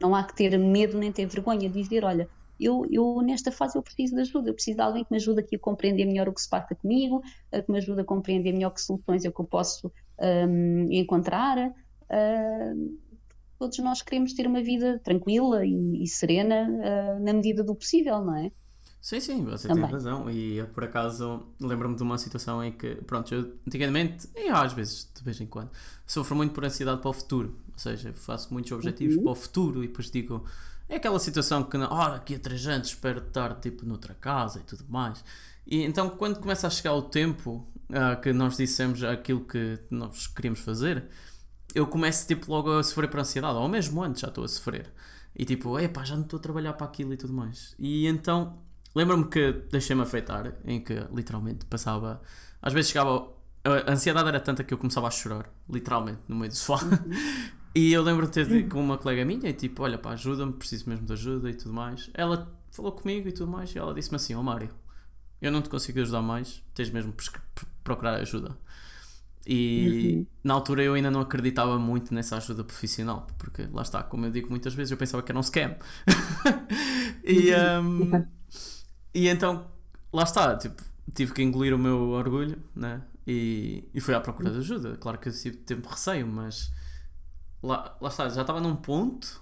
[0.00, 3.76] não há que ter medo nem ter vergonha de dizer, olha, eu, eu nesta fase
[3.76, 6.28] eu preciso de ajuda, eu preciso de alguém que me ajude aqui a compreender melhor
[6.28, 9.40] o que se passa comigo, que me ajude a compreender melhor que soluções é que
[9.40, 11.56] eu posso um, encontrar.
[11.68, 12.98] Uh,
[13.58, 18.22] todos nós queremos ter uma vida tranquila e, e serena uh, na medida do possível,
[18.22, 18.50] não é?
[19.00, 19.84] Sim, sim, você Também.
[19.84, 20.30] tem razão.
[20.30, 25.10] E por acaso lembro-me de uma situação em que, pronto, eu antigamente, e às vezes,
[25.14, 25.70] de vez em quando,
[26.06, 27.56] sofro muito por ansiedade para o futuro.
[27.72, 29.22] Ou seja, faço muitos objetivos uhum.
[29.22, 30.44] para o futuro e depois digo,
[30.86, 34.62] é aquela situação que, oh, daqui a três anos espero estar tipo noutra casa e
[34.64, 35.24] tudo mais.
[35.66, 40.26] E então, quando começa a chegar o tempo uh, que nós dissemos aquilo que nós
[40.26, 41.04] queríamos fazer,
[41.74, 44.92] eu começo tipo logo a sofrer por ansiedade, ou mesmo antes já estou a sofrer.
[45.34, 47.74] E tipo, epá, já não estou a trabalhar para aquilo e tudo mais.
[47.78, 48.58] E então,
[48.94, 52.20] lembro-me que deixei-me afetar, em que literalmente passava.
[52.60, 53.28] Às vezes chegava.
[53.62, 56.84] A ansiedade era tanta que eu começava a chorar, literalmente, no meio do sofá.
[56.84, 57.50] Uhum.
[57.72, 60.52] E eu lembro de ter dito com uma colega minha e tipo, olha pá, ajuda-me,
[60.52, 62.10] preciso mesmo de ajuda e tudo mais.
[62.14, 64.70] Ela falou comigo e tudo mais e ela disse-me assim, ó oh, Mário,
[65.40, 67.30] eu não te consigo ajudar mais, tens mesmo que
[67.84, 68.56] procurar ajuda.
[69.46, 70.26] E uhum.
[70.44, 74.30] na altura eu ainda não acreditava muito nessa ajuda profissional, porque lá está, como eu
[74.30, 75.76] digo muitas vezes, eu pensava que era um scam.
[77.24, 78.26] e, um,
[79.14, 79.70] e então,
[80.12, 80.82] lá está, tipo,
[81.14, 83.02] tive que engolir o meu orgulho né?
[83.26, 84.96] e, e fui à procura de ajuda.
[84.96, 86.72] Claro que eu tive tempo receio, mas
[87.62, 89.40] lá, lá está, já estava num ponto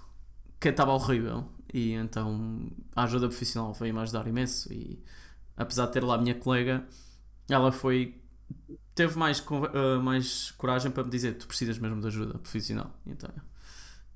[0.59, 1.47] que estava horrível.
[1.73, 4.71] E então a ajuda profissional veio-me ajudar imenso.
[4.73, 5.03] E
[5.55, 6.85] apesar de ter lá a minha colega,
[7.49, 8.21] ela foi.
[8.95, 12.91] teve mais, uh, mais coragem para me dizer: tu precisas mesmo de ajuda profissional.
[13.05, 13.29] Então,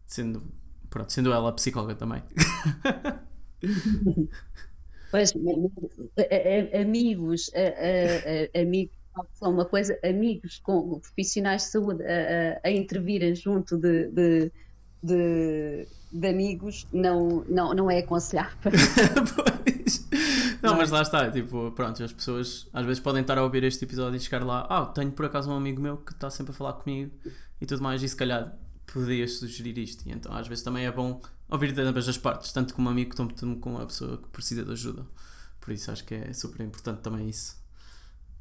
[0.07, 0.43] sendo,
[0.89, 2.23] pronto, sendo ela psicóloga também.
[5.13, 5.31] Pois,
[6.73, 7.51] amigos,
[8.59, 8.95] amigos
[9.35, 12.03] são uma coisa, amigos com profissionais de saúde
[12.63, 14.51] a, intervirem junto de, de,
[15.03, 18.71] de, de, amigos não, não, não é aconselhável.
[20.63, 23.83] Não, mas lá está, tipo, pronto, as pessoas às vezes podem estar a ouvir este
[23.83, 26.55] episódio e chegar lá, ah, tenho por acaso um amigo meu que está sempre a
[26.55, 27.11] falar comigo
[27.59, 28.57] e tudo mais, e se calhar
[28.91, 30.07] podias sugerir isto.
[30.07, 33.15] E então às vezes também é bom ouvir de ambas as partes, tanto como amigo
[33.15, 35.05] como com a pessoa que precisa de ajuda.
[35.59, 37.57] Por isso acho que é super importante também isso.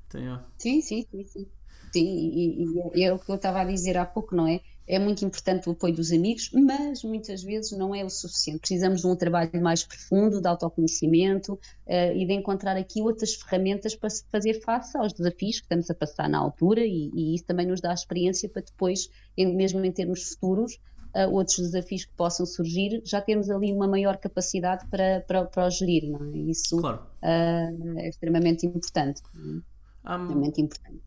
[0.09, 1.46] Então, sim, sim, sim, sim.
[1.92, 4.61] Sim, e, e, é o que eu estava a dizer há pouco, não é?
[4.87, 8.61] É muito importante o apoio dos amigos, mas muitas vezes não é o suficiente.
[8.61, 13.95] Precisamos de um trabalho mais profundo, de autoconhecimento uh, e de encontrar aqui outras ferramentas
[13.95, 17.45] para se fazer face aos desafios que estamos a passar na altura, e, e isso
[17.45, 20.79] também nos dá experiência para depois, mesmo em termos futuros,
[21.14, 25.66] uh, outros desafios que possam surgir, já temos ali uma maior capacidade para, para, para
[25.66, 26.38] os gerir, não é?
[26.38, 27.03] Isso claro.
[27.23, 29.23] uh, é extremamente importante.
[29.35, 29.62] Um,
[30.05, 31.03] extremamente importante.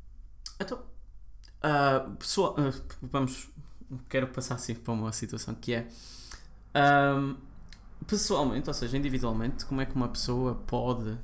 [0.60, 2.56] Então, uh, pessoal,
[3.02, 3.52] vamos
[4.10, 5.88] quero passar assim para uma situação que é
[6.76, 7.38] um,
[8.06, 11.17] pessoalmente, ou seja, individualmente, como é que uma pessoa pode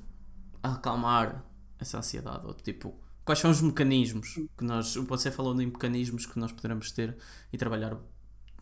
[0.64, 1.44] acalmar
[1.80, 2.46] essa ansiedade?
[2.46, 2.96] Ou tipo,
[3.26, 4.96] quais são os mecanismos que nós.
[4.96, 7.16] Você falou de mecanismos que nós poderemos ter
[7.52, 7.98] e trabalhar.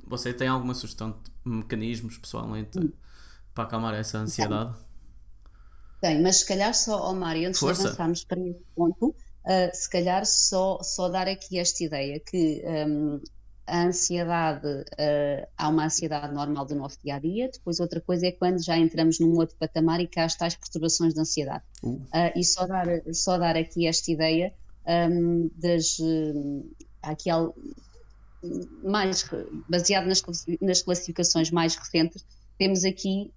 [0.07, 2.91] Você tem alguma sugestão de mecanismos pessoalmente hum.
[3.53, 4.75] para acalmar essa ansiedade?
[6.01, 7.81] Tem, mas se calhar só, oh Mário, antes Força.
[7.81, 9.15] de avançarmos para esse ponto, uh,
[9.73, 13.21] se calhar só, só dar aqui esta ideia que um,
[13.69, 18.27] a ansiedade, uh, há uma ansiedade normal do nosso dia a dia, depois outra coisa
[18.27, 21.63] é quando já entramos num outro patamar e cá as tais perturbações de ansiedade.
[21.83, 21.95] Uh.
[21.95, 22.01] Uh,
[22.35, 24.53] e só dar, só dar aqui esta ideia
[25.11, 25.99] um, das.
[25.99, 26.67] Uh,
[27.01, 27.29] aqui
[28.83, 29.25] mais
[29.69, 30.21] baseado nas,
[30.61, 32.25] nas classificações mais recentes,
[32.57, 33.31] temos aqui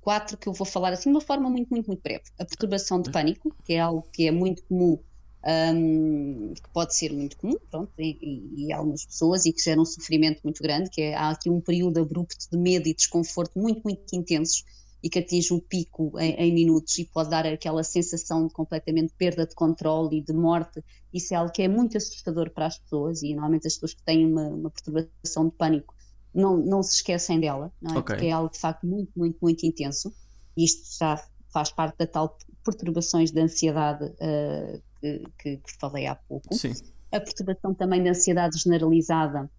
[0.00, 2.24] quatro que eu vou falar assim de uma forma muito, muito, muito breve.
[2.38, 4.98] A perturbação de pânico, que é algo que é muito comum
[5.46, 9.84] um, que pode ser muito comum, pronto, e, e, algumas pessoas e que gera um
[9.84, 13.82] sofrimento muito grande, que é, há aqui um período abrupto de medo e desconforto muito,
[13.84, 14.64] muito intensos
[15.02, 19.12] e que atinge um pico em, em, minutos e pode dar aquela sensação de completamente
[19.18, 20.82] perda de controle e de morte.
[21.12, 24.02] Isso é algo que é muito assustador para as pessoas e normalmente as pessoas que
[24.02, 25.94] têm uma, uma perturbação de pânico
[26.34, 27.88] não, não se esquecem dela, é?
[27.90, 28.02] Okay.
[28.02, 30.10] porque é algo de facto muito, muito, muito intenso.
[30.56, 36.06] E isto já faz parte da tal perturbações de ansiedade uh, que, que, que, falei
[36.06, 36.54] há pouco.
[36.54, 36.72] Sim.
[37.12, 39.50] A perturbação também da ansiedade generalizada,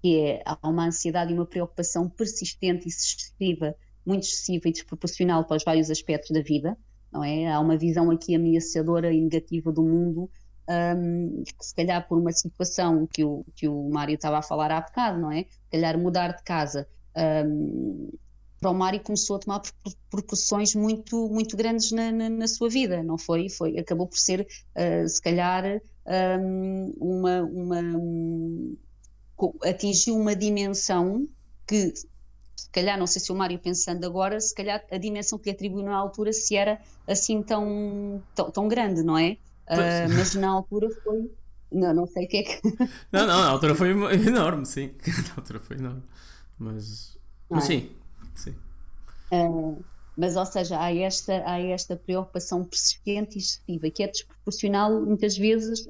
[0.00, 5.44] que é há uma ansiedade e uma preocupação persistente e excessiva, muito excessiva e desproporcional
[5.44, 6.76] para os vários aspectos da vida,
[7.12, 7.52] não é?
[7.52, 10.28] Há uma visão aqui ameaçadora e negativa do mundo,
[10.68, 14.70] um, que se calhar por uma situação que o, que o Mário estava a falar
[14.72, 15.44] há bocado, não é?
[15.44, 16.88] Se calhar mudar de casa
[17.46, 18.10] um,
[18.62, 19.60] para o Mário começou a tomar
[20.08, 23.48] proporções muito, muito grandes na, na, na, sua vida, não foi?
[23.48, 24.46] foi acabou por ser,
[24.76, 25.82] uh, se calhar,
[26.40, 28.76] um, uma, uma um,
[29.64, 31.26] atingiu uma dimensão
[31.66, 31.92] que,
[32.54, 35.56] se calhar, não sei se o Mário pensando agora, se calhar a dimensão que lhe
[35.56, 39.38] atribuiu na altura se era assim tão, tão, tão grande, não é?
[39.68, 41.32] Uh, mas na altura foi.
[41.72, 42.60] Não, não sei o que é que.
[43.10, 43.90] não, não, na altura foi
[44.24, 44.92] enorme, sim.
[45.30, 46.02] Na altura foi enorme.
[46.58, 47.18] Mas,
[47.50, 47.66] mas é?
[47.66, 47.90] sim,
[48.34, 48.54] Sim.
[49.32, 49.82] Uh,
[50.16, 55.36] mas, ou seja, há esta, há esta preocupação persistente e excessiva, que é desproporcional muitas
[55.36, 55.86] vezes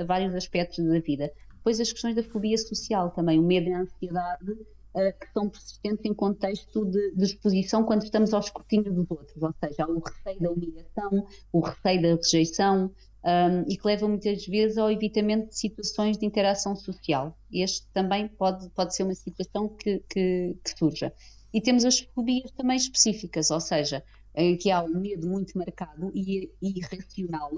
[0.00, 1.32] a vários aspectos da vida.
[1.54, 5.48] Depois as questões da fobia social também, o medo e a ansiedade, uh, que são
[5.48, 9.88] persistentes em contexto de, de, exposição quando estamos ao escrutínio dos outros, ou seja, há
[9.88, 12.90] o receio da humilhação, o receio da rejeição,
[13.24, 17.36] um, e que levam muitas vezes ao evitamento de situações de interação social.
[17.52, 21.12] Este também pode, pode ser uma situação que, que, que surja.
[21.52, 24.02] E temos as fobias também específicas, ou seja,
[24.34, 27.50] em que há um medo muito marcado e, irracional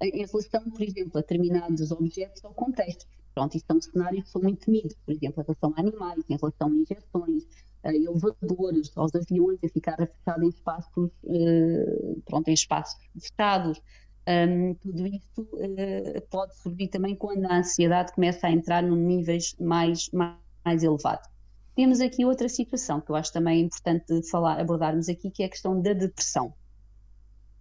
[0.00, 3.06] em relação, por exemplo, a determinados objetos ou contextos.
[3.34, 6.36] Pronto, isso são cenários que são muito temidos, por exemplo, em relação a animais, em
[6.36, 7.44] relação a injeções,
[7.82, 13.80] a elevadores, aos aviões, a ficar fechado em espaços, uh, pronto, em espaços fechados.
[14.26, 19.54] Um, tudo isto uh, pode surgir também quando a ansiedade começa a entrar em níveis
[19.60, 21.33] mais, mais, mais elevados.
[21.74, 25.48] Temos aqui outra situação que eu acho também importante falar, abordarmos aqui, que é a
[25.48, 26.54] questão da depressão.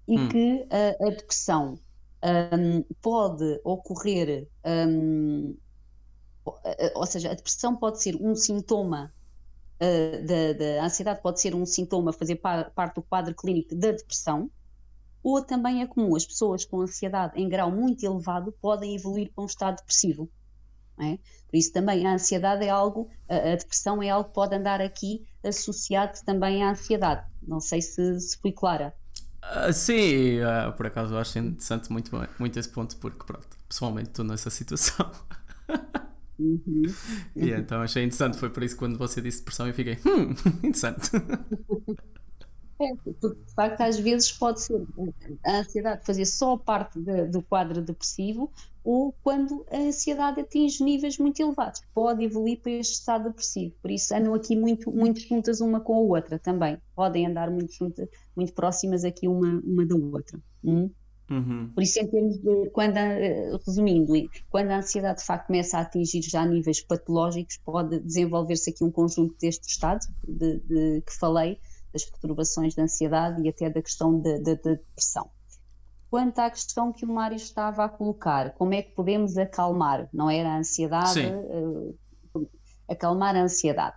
[0.08, 0.30] E hum.
[0.30, 1.80] que a, a depressão
[2.24, 5.56] um, pode ocorrer, um,
[6.96, 9.14] ou seja, a depressão pode ser um sintoma
[9.82, 13.92] uh, da, da ansiedade, pode ser um sintoma, fazer par, parte do quadro clínico da
[13.92, 14.50] depressão,
[15.24, 19.44] ou também é comum as pessoas com ansiedade em grau muito elevado podem evoluir para
[19.44, 20.30] um estado depressivo.
[21.00, 21.18] É?
[21.50, 25.26] Por isso também a ansiedade é algo, a, depressão é algo que pode andar aqui
[25.44, 27.26] associado também à ansiedade.
[27.42, 28.94] Não sei se, se fui clara.
[29.44, 34.24] Uh, sim, uh, por acaso acho interessante muito, muito esse ponto, porque pronto, pessoalmente estou
[34.24, 35.12] nessa situação.
[36.40, 36.84] Uhum.
[37.36, 40.34] E então achei interessante, foi por isso que quando você disse depressão eu fiquei, hum,
[40.64, 41.12] interessante.
[42.78, 44.86] Porque de facto às vezes pode ser
[45.46, 48.52] a ansiedade fazer só parte de, do quadro depressivo
[48.84, 53.74] ou quando a ansiedade atinge níveis muito elevados, pode evoluir para este estado depressivo.
[53.82, 56.78] Por isso andam aqui muito, muito juntas uma com a outra também.
[56.94, 60.38] Podem andar muito juntas, muito próximas aqui uma, uma da outra.
[60.64, 60.90] Hum?
[61.30, 61.72] Uhum.
[61.74, 62.96] Por isso, em termos de, quando,
[63.66, 64.14] resumindo,
[64.50, 68.92] quando a ansiedade de facto começa a atingir já níveis patológicos, pode desenvolver-se aqui um
[68.92, 71.58] conjunto destes estados de, de, que falei,
[71.94, 75.30] das perturbações da ansiedade e até da questão da de, de, depressão.
[76.10, 80.30] Quanto à questão que o Mário estava a colocar, como é que podemos acalmar, não
[80.30, 81.98] era a ansiedade, uh,
[82.88, 83.96] acalmar a ansiedade.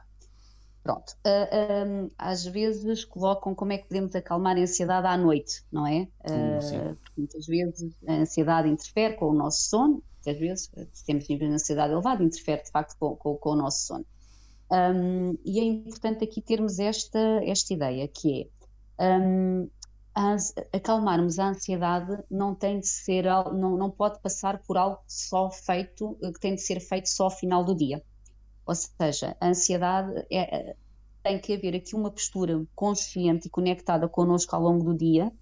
[0.82, 5.64] Pronto, uh, um, às vezes colocam como é que podemos acalmar a ansiedade à noite,
[5.70, 6.08] não é?
[6.20, 11.50] Uh, muitas vezes a ansiedade interfere com o nosso sono, muitas vezes, se temos níveis
[11.50, 14.06] de ansiedade elevado, interfere de facto com, com, com o nosso sono.
[14.70, 18.50] Um, e é importante aqui termos esta, esta ideia, que
[18.98, 19.68] é um,
[20.14, 20.36] a,
[20.72, 26.16] acalmarmos a ansiedade não tem de ser, não, não pode passar por algo só feito,
[26.20, 28.02] que tem de ser feito só ao final do dia.
[28.64, 30.74] Ou seja, a ansiedade é,
[31.22, 35.32] tem que haver aqui uma postura consciente e conectada connosco ao longo do dia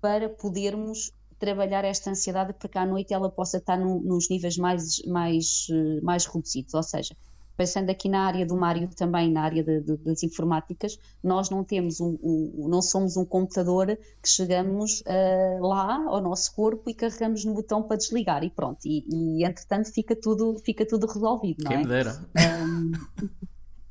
[0.00, 4.56] para podermos trabalhar esta ansiedade para que à noite ela possa estar no, nos níveis
[4.56, 6.74] mais, mais, eh, mais reduzidos.
[6.74, 7.16] Ou seja,
[7.58, 11.64] pensando aqui na área do Mário também, na área de, de, das informáticas, nós não
[11.64, 16.94] temos um, um, não somos um computador que chegamos uh, lá ao nosso corpo e
[16.94, 21.64] carregamos no botão para desligar e pronto, e, e entretanto fica tudo, fica tudo resolvido,
[21.64, 21.82] não Quem é?
[21.82, 22.24] me dera.
[22.38, 22.92] Um,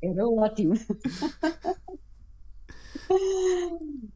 [0.02, 0.72] era ótimo.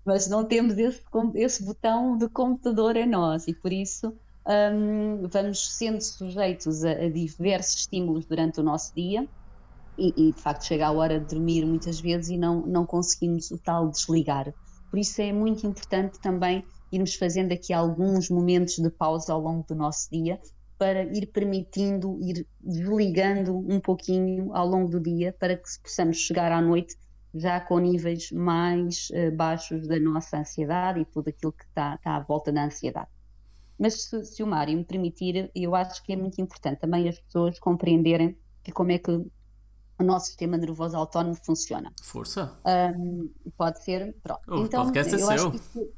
[0.04, 1.02] Mas não temos esse,
[1.34, 7.08] esse botão de computador em nós e por isso um, vamos sendo sujeitos a, a
[7.10, 9.28] diversos estímulos durante o nosso dia
[9.96, 13.50] e, e, de facto chega a hora de dormir muitas vezes e não, não conseguimos
[13.50, 14.52] o tal desligar.
[14.90, 19.64] Por isso é muito importante também irmos fazendo aqui alguns momentos de pausa ao longo
[19.66, 20.38] do nosso dia
[20.78, 26.52] para ir permitindo, ir desligando um pouquinho ao longo do dia para que possamos chegar
[26.52, 26.96] à noite
[27.34, 32.20] já com níveis mais uh, baixos da nossa ansiedade e tudo aquilo que está, à
[32.20, 33.08] volta da ansiedade.
[33.78, 37.18] Mas se, se o Mário me permitir, eu acho que é muito importante também as
[37.18, 39.24] pessoas compreenderem que como é que
[39.98, 41.92] o nosso sistema nervoso autónomo funciona.
[42.02, 42.52] Força!
[42.64, 44.14] Um, pode ser.
[44.22, 44.40] Pronto.
[44.48, 45.28] O então, podcast é eu seu.
[45.30, 45.92] Acho que,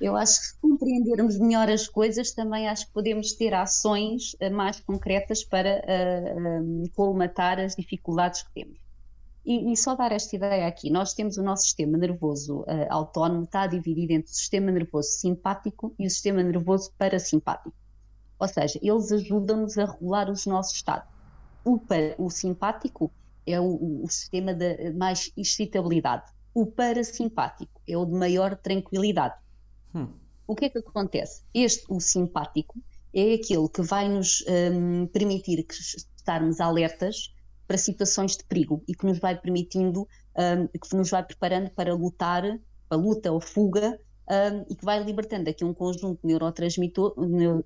[0.04, 4.50] eu acho que se compreendermos melhor as coisas, também acho que podemos ter ações eh,
[4.50, 8.78] mais concretas para uh, um, colmatar as dificuldades que temos.
[9.44, 13.44] E, e, só dar esta ideia aqui, nós temos o nosso sistema nervoso uh, autónomo,
[13.44, 17.72] está dividido entre o sistema nervoso simpático e o sistema nervoso parasimpático.
[18.38, 21.15] Ou seja, eles ajudam-nos a regular os nossos estados.
[21.66, 21.80] O,
[22.18, 23.12] o simpático
[23.44, 26.30] é o, o sistema de mais excitabilidade.
[26.54, 29.34] O parasimpático é o de maior tranquilidade.
[29.92, 30.08] Hum.
[30.46, 31.42] O que é que acontece?
[31.52, 32.76] Este, o simpático,
[33.12, 37.34] é aquele que vai nos um, permitir que estarmos alertas
[37.66, 41.94] para situações de perigo e que nos vai permitindo, um, que nos vai preparando para
[41.94, 42.42] lutar,
[42.88, 43.98] para luta ou fuga,
[44.30, 47.14] um, e que vai libertando aqui um conjunto de neurotransmissor,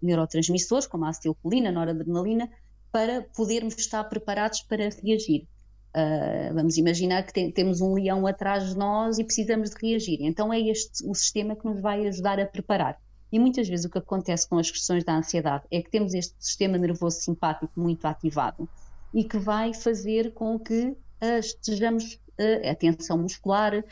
[0.00, 2.48] neurotransmissores, como a acetilcolina, noradrenalina,
[2.92, 5.46] para podermos estar preparados para reagir.
[5.90, 10.18] Uh, vamos imaginar que te temos um leão atrás de nós e precisamos de reagir.
[10.20, 13.00] Então é este o sistema que nos vai ajudar a preparar.
[13.32, 16.34] E muitas vezes o que acontece com as questões da ansiedade é que temos este
[16.38, 18.68] sistema nervoso simpático muito ativado
[19.12, 23.84] e que vai fazer com que uh, estejamos uh, a tensão muscular,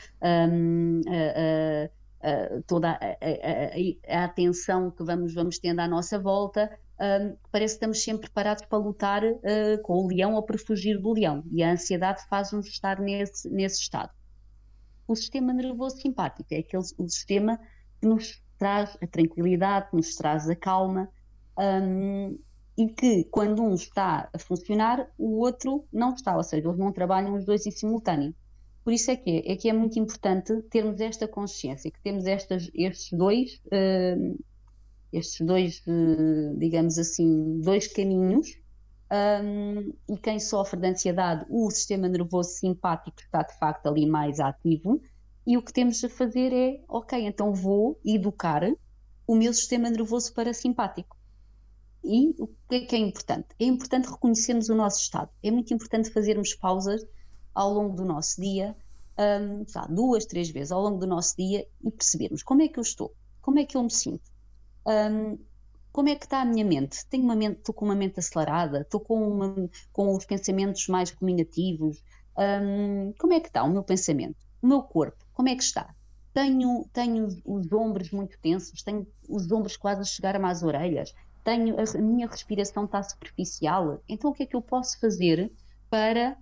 [0.51, 1.01] um,
[2.67, 7.77] toda a, a, a, atenção que vamos, vamos tendo à nossa volta, um, parece que
[7.77, 11.43] estamos sempre preparados para lutar uh, com o leão ou para fugir do leão.
[11.51, 14.11] E a ansiedade faz-nos estar nesse, nesse estado.
[15.07, 17.59] O sistema nervoso simpático é aquele o sistema
[17.99, 21.09] que nos traz a tranquilidade, que nos traz a calma,
[21.57, 22.37] um,
[22.77, 26.91] e que quando um está a funcionar, o outro não está, ou seja, eles não
[26.91, 28.33] trabalham os dois em simultâneo.
[28.83, 32.25] Por isso é que é, é que é muito importante termos esta consciência, que temos
[32.25, 34.39] estas, estes dois uh,
[35.11, 38.47] estes dois, eh, digamos assim, dois caminhos.
[39.11, 44.39] Um, e quem sofre de ansiedade, o sistema nervoso simpático está de facto ali mais
[44.39, 45.01] ativo.
[45.47, 48.61] E o que temos a fazer é, ok, então vou educar
[49.25, 51.17] o meu sistema nervoso parasimpático.
[52.03, 53.47] E o que é que é importante?
[53.59, 55.31] É importante reconhecermos o nosso estado.
[55.41, 57.03] É muito importante fazermos pausas
[57.53, 58.75] ao longo do nosso dia,
[59.19, 62.83] um, duas, três vezes ao longo do nosso dia e percebermos como é que eu
[62.83, 64.31] estou, como é que eu me sinto,
[64.85, 65.37] um,
[65.91, 67.05] como é que está a minha mente?
[67.09, 71.11] Tenho uma mente, estou com uma mente acelerada, estou com, uma, com os pensamentos mais
[71.11, 72.01] ruminativos,
[72.37, 74.37] Um, como é que está o meu pensamento?
[74.61, 75.93] O meu corpo, como é que está?
[76.33, 81.13] Tenho, tenho os ombros muito tensos, tenho os ombros quase a chegar às orelhas,
[81.43, 84.01] tenho, a minha respiração está superficial.
[84.07, 85.51] Então, o que é que eu posso fazer
[85.89, 86.37] para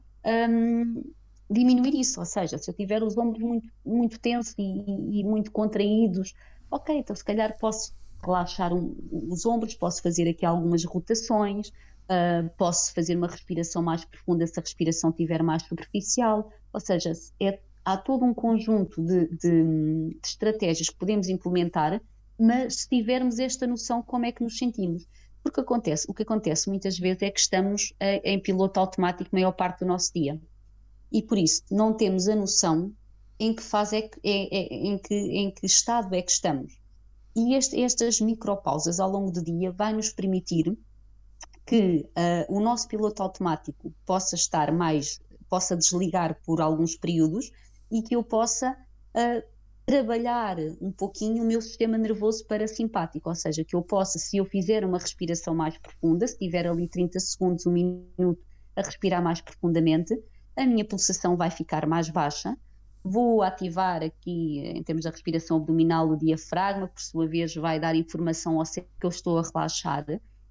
[0.49, 1.01] um,
[1.49, 2.19] diminuir isso?
[2.19, 6.33] Ou seja, se eu tiver os ombros muito, muito tensos e, e muito contraídos,
[6.69, 7.93] ok, então se calhar posso
[8.23, 14.03] relaxar um, os ombros, posso fazer aqui algumas rotações, uh, posso fazer uma respiração mais
[14.05, 19.27] profunda se a respiração estiver mais superficial, ou seja, é, há todo um conjunto de,
[19.27, 19.63] de,
[20.09, 22.01] de, estratégias que podemos implementar,
[22.39, 25.07] mas se tivermos esta noção como é que nos sentimos.
[25.41, 29.53] Porque acontece, o que acontece muitas vezes é que estamos uh, em piloto automático maior
[29.53, 30.39] parte do nosso dia.
[31.11, 32.93] E por isso não temos a noção
[33.39, 36.77] em que fase é que, é, é, em, que, em que estado é que estamos.
[37.37, 40.75] E este, estas micropausas ao longo do dia vai nos permitir
[41.67, 47.51] que uh, o nosso piloto automático possa estar mais, possa desligar por alguns períodos
[47.91, 49.43] e que eu possa uh,
[49.85, 54.45] trabalhar um pouquinho o meu sistema nervoso parasimpático, ou seja, que eu possa, se eu
[54.45, 58.39] fizer uma respiração mais profunda, se tiver ali 30 segundos, um minuto
[58.75, 60.19] a respirar mais profundamente,
[60.55, 62.57] a minha pulsação vai ficar mais baixa
[63.09, 67.95] Vou ativar aqui, em termos da respiração abdominal, o diafragma, por sua vez vai dar
[67.95, 70.05] informação ao cérebro que eu estou a relaxar,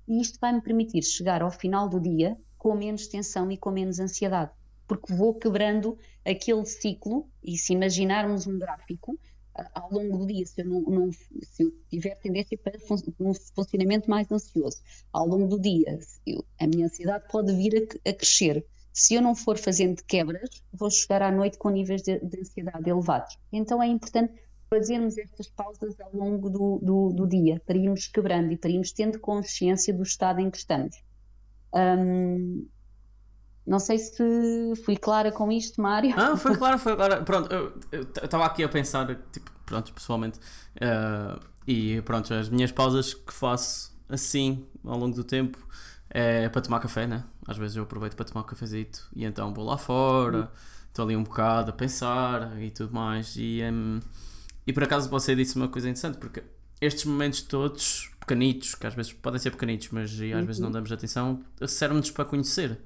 [0.09, 3.71] e isto vai me permitir chegar ao final do dia com menos tensão e com
[3.71, 4.53] menos ansiedade,
[4.89, 9.19] porque vou quebrando aquele ciclo, e se imaginarmos um gráfico,
[9.75, 12.79] ao longo do dia, se eu, não, não, se eu tiver tendência para
[13.21, 14.79] um funcionamento mais ansioso,
[15.13, 18.65] ao longo do dia, eu, a minha ansiedade pode vir a, a crescer
[18.97, 22.89] se eu não for fazendo quebras, vou chegar à noite com níveis de, de ansiedade
[22.89, 23.39] elevados.
[23.53, 24.33] Então é importante
[24.71, 28.93] fazermos estas pausas ao longo do, do, do, dia, para irmos quebrando e para irmos
[28.93, 30.97] tendo consciência do estado em que estamos.
[31.75, 32.67] Hum,
[33.67, 36.15] não sei se fui clara com isto, Mário.
[36.17, 37.23] Ah, foi claro, foi claro.
[37.23, 37.53] Pronto,
[37.93, 40.39] eu estava aqui a pensar, tipo, pronto, pessoalmente,
[40.77, 45.59] uh, e pronto, as minhas pausas que faço assim ao longo do tempo
[46.09, 47.23] é para tomar café, né?
[47.47, 50.51] Às vezes eu aproveito para tomar um cafezito e então vou lá fora,
[50.89, 53.35] estou ali um bocado a pensar e tudo mais.
[53.37, 54.01] E, um,
[54.67, 56.43] e por acaso você disse uma coisa interessante, porque
[56.81, 60.47] estes momentos todos pequenitos, que às vezes podem ser pequenitos, mas às uhum.
[60.47, 62.79] vezes não damos atenção, servem-nos para conhecer.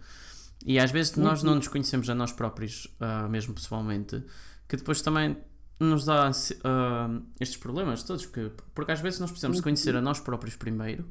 [0.64, 1.24] E às vezes uhum.
[1.24, 4.22] nós não nos conhecemos a nós próprios, uh, mesmo pessoalmente,
[4.68, 5.36] que depois também
[5.78, 9.62] nos dá uh, estes problemas todos, porque, porque às vezes nós precisamos uhum.
[9.62, 11.08] conhecer a nós próprios primeiro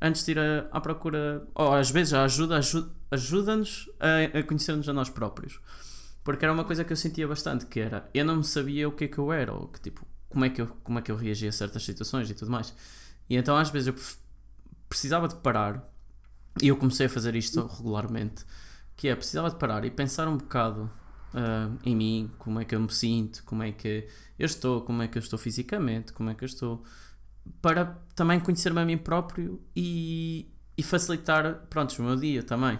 [0.00, 4.42] antes de ir à, à procura, ou às vezes a ajuda, ajuda ajuda-nos a, a
[4.42, 5.60] conhecer-nos a nós próprios.
[6.22, 9.04] Porque era uma coisa que eu sentia bastante, que era, eu não sabia o que
[9.04, 11.16] é que eu era, ou que tipo, como é que eu, como é que eu
[11.16, 12.74] reagia a certas situações e tudo mais.
[13.28, 13.94] E então às vezes eu
[14.88, 15.82] precisava de parar,
[16.60, 18.44] e eu comecei a fazer isto regularmente,
[18.96, 20.90] que é, precisava de parar e pensar um bocado
[21.32, 25.02] uh, em mim, como é que eu me sinto, como é que eu estou, como
[25.02, 26.82] é que eu estou fisicamente, como é que eu estou
[27.60, 30.46] para também conhecer-me a mim próprio e,
[30.76, 32.78] e facilitar pronto, o meu dia também.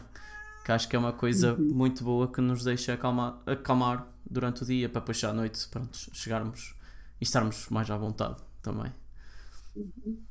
[0.64, 1.74] Que acho que é uma coisa uhum.
[1.74, 5.98] muito boa que nos deixa acalmar, acalmar durante o dia para depois à noite pronto,
[6.12, 6.74] chegarmos
[7.20, 8.92] e estarmos mais à vontade também.
[9.74, 10.28] Uhum.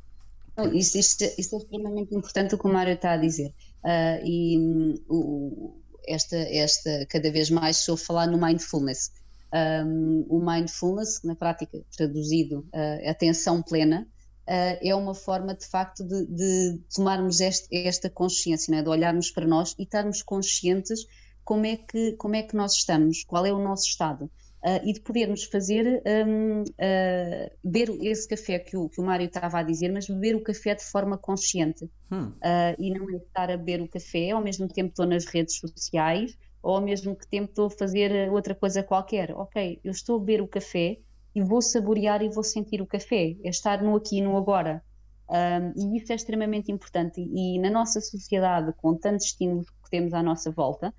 [0.73, 3.53] Isso, isso, isso, é extremamente importante o que o Mário está a dizer.
[3.83, 9.11] Uh, e um, o, esta, esta, cada vez mais estou a falar no mindfulness.
[9.53, 14.07] Um, o mindfulness, na prática traduzido, uh, atenção plena,
[14.47, 18.81] uh, é uma forma de facto de, de tomarmos este, esta consciência, é?
[18.81, 21.05] de olharmos para nós e estarmos conscientes
[21.43, 24.25] como é que, como é que nós estamos, qual é o nosso estado.
[24.57, 29.03] Uh, e de podermos fazer, um, uh, ah, beber esse café que o, que o
[29.05, 31.85] Mário estava a dizer, mas beber o café de forma consciente.
[32.11, 32.29] Hum.
[32.29, 35.59] Uh, e não é estar a beber o café, ao mesmo tempo estou nas redes
[35.59, 39.31] sociais, ou ao mesmo tempo estou a fazer outra coisa qualquer.
[39.31, 40.97] Ok, eu estou a beber o café,
[41.38, 44.83] e vou saborear e vou sentir o café, é estar no aqui e no agora.
[45.29, 47.21] Um, e isso é extremamente importante.
[47.21, 50.91] E, e, na nossa sociedade, com tantos estímulos que temos à nossa volta,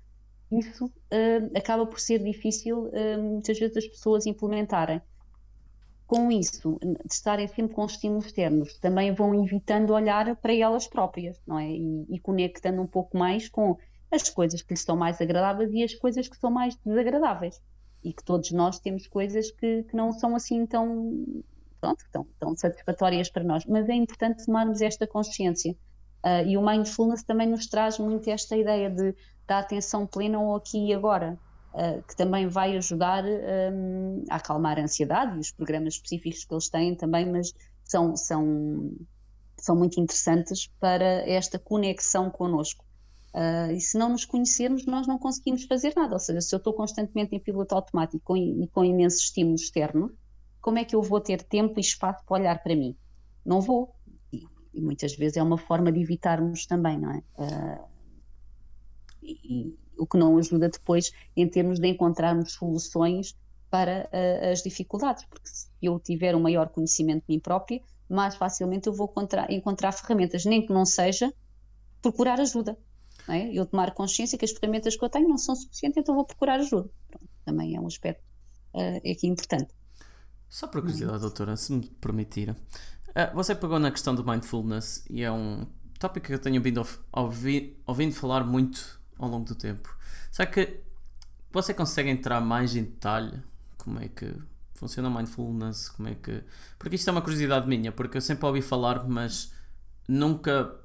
[0.49, 5.01] isso uh, acaba por ser difícil uh, muitas vezes as pessoas implementarem.
[6.07, 11.37] Com isso, de estarem sempre com estímulos externos, também vão evitando olhar para elas próprias,
[11.45, 11.69] não é?
[11.69, 13.77] E, e conectando um pouco mais com
[14.09, 17.61] as coisas que lhes são mais agradáveis e as coisas que são mais desagradáveis
[18.03, 21.43] e que todos nós temos coisas que, que não são assim tão,
[21.79, 25.75] pronto, tão, tão satisfatórias para nós, mas é importante tomarmos esta consciência.
[26.25, 29.15] Uh, e o mindfulness também nos traz muito esta ideia de
[29.49, 31.37] da atenção plena ao aqui e agora,
[31.73, 36.53] uh, que também vai ajudar um, a acalmar a ansiedade e os programas específicos que
[36.53, 37.51] eles têm também, mas
[37.83, 38.91] são, são,
[39.57, 42.85] são muito interessantes para esta conexão connosco.
[43.33, 46.13] Uh, e se não nos conhecermos, nós não conseguimos fazer nada.
[46.13, 50.11] Ou seja, se eu estou constantemente em piloto automático e com imensos estímulos externos,
[50.61, 52.95] como é que eu vou ter tempo e espaço para olhar para mim?
[53.45, 53.93] Não vou.
[54.33, 57.23] E, e muitas vezes é uma forma de evitarmos também, não é?
[57.37, 57.87] Uh,
[59.21, 63.37] e, o que não ajuda depois em termos de encontrarmos soluções
[63.69, 68.35] para uh, as dificuldades, porque se eu tiver um maior conhecimento de mim própria, mais
[68.35, 71.31] facilmente eu vou encontrar, encontrar ferramentas, nem que não seja
[72.01, 72.77] procurar ajuda.
[73.29, 73.53] É?
[73.53, 76.55] Eu tomar consciência que as ferramentas que eu tenho não são suficientes, então vou procurar
[76.55, 76.89] ajuda.
[77.07, 78.23] Pronto, também é um aspecto
[78.73, 79.73] uh, aqui importante.
[80.49, 85.21] Só por curiosidade, doutora, se me permitir, uh, você pegou na questão do mindfulness e
[85.21, 85.67] é um
[85.99, 89.95] tópico que eu tenho vindo ouvi, ouvindo falar muito ao longo do tempo.
[90.31, 90.79] Será que
[91.51, 93.43] você consegue entrar mais em detalhe
[93.77, 94.33] como é que
[94.73, 96.43] funciona o mindfulness, como é que...
[96.77, 99.51] Porque isto é uma curiosidade minha, porque eu sempre ouvi falar, mas
[100.07, 100.78] nunca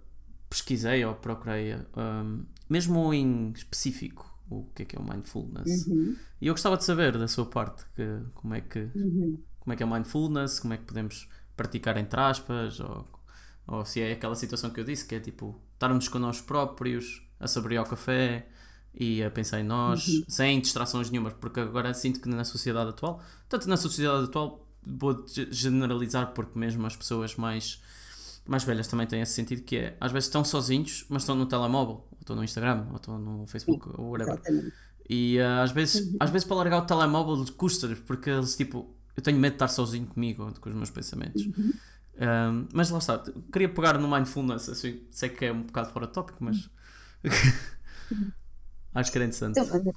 [0.55, 5.87] pesquisei ou procurei, um, mesmo em específico, o que é que é o mindfulness.
[5.87, 6.17] Uhum.
[6.41, 9.39] E eu gostava de saber da sua parte que, como, é que, uhum.
[9.59, 13.05] como é que é o mindfulness, como é que podemos praticar entre aspas, ou,
[13.67, 17.27] ou se é aquela situação que eu disse, que é tipo estarmos com nós próprios,
[17.41, 18.47] a saborear o café
[18.95, 20.25] e a pensar em nós, uhum.
[20.29, 25.25] sem distrações nenhumas, porque agora sinto que na sociedade atual, tanto na sociedade atual, vou
[25.51, 27.83] generalizar porque mesmo as pessoas mais
[28.47, 31.47] mais velhas também têm esse sentido que é, às vezes estão sozinhos, mas estão no
[31.47, 34.35] telemóvel, ou estão no Instagram, ou estão no Facebook, Sim, ou whatever.
[34.35, 34.73] Exatamente.
[35.09, 36.17] E uh, às, vezes, uhum.
[36.21, 39.69] às vezes para largar o telemóvel custa-lhes, porque eles tipo, eu tenho medo de estar
[39.69, 41.45] sozinho comigo, com os meus pensamentos.
[41.45, 41.73] Uhum.
[42.17, 43.23] Um, mas lá está,
[43.53, 46.71] queria pegar no mindfulness, assim, sei que é um bocado fora tópico, mas
[47.25, 48.31] uhum.
[48.95, 49.59] acho que era interessante.
[49.59, 49.93] Então,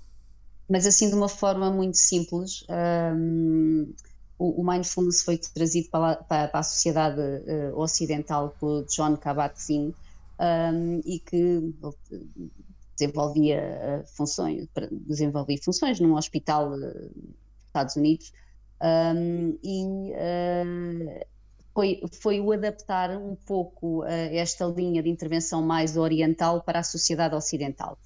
[0.70, 3.93] mas assim de uma forma muito simples, um,
[4.40, 9.94] o, mindfulness foi trazido para, para, para a sociedade uh, ocidental por John Kabat-Zinn
[10.40, 11.74] um, e que
[12.96, 16.90] desenvolvia eh, funções, desenvolvia funções num hospital dos
[17.68, 18.34] Estados Unidos
[19.16, 20.14] um, e
[21.76, 27.36] foi, foi o adaptar um pouco esta linha de intervenção mais oriental para a sociedade
[27.36, 28.00] ocidental.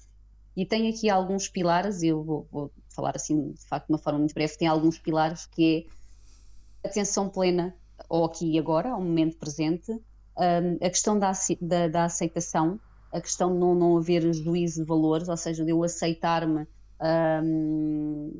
[0.54, 4.18] E tem aqui alguns pilares, eu vou, vou falar assim de facto de uma forma
[4.18, 6.01] muito breve, tem alguns pilares que é
[6.84, 7.74] atenção plena
[8.08, 12.80] ao aqui e agora, ao momento presente, um, a questão da, da, da, aceitação,
[13.12, 16.66] a questão de não, não haver juízo de valores, ou seja, de eu aceitar-me,
[17.44, 18.32] um,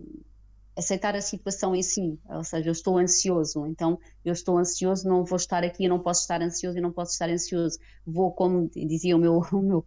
[0.77, 5.25] aceitar a situação em si, ou seja, eu estou ansioso, então eu estou ansioso, não
[5.25, 8.71] vou estar aqui, eu não posso estar ansioso e não posso estar ansioso, vou, como
[8.75, 9.87] dizia o meu, o meu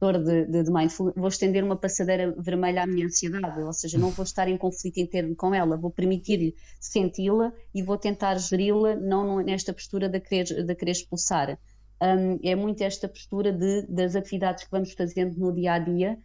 [0.00, 4.10] de, de, de mindfulness, vou estender uma passadeira vermelha à minha ansiedade, ou seja, não
[4.10, 9.40] vou estar em conflito interno com ela, vou permitir-lhe senti-la e vou tentar geri-la, não
[9.42, 11.58] nesta postura de querer, de querer expulsar.
[12.02, 16.18] Um, é muito esta postura de, das atividades que vamos fazendo no dia a dia,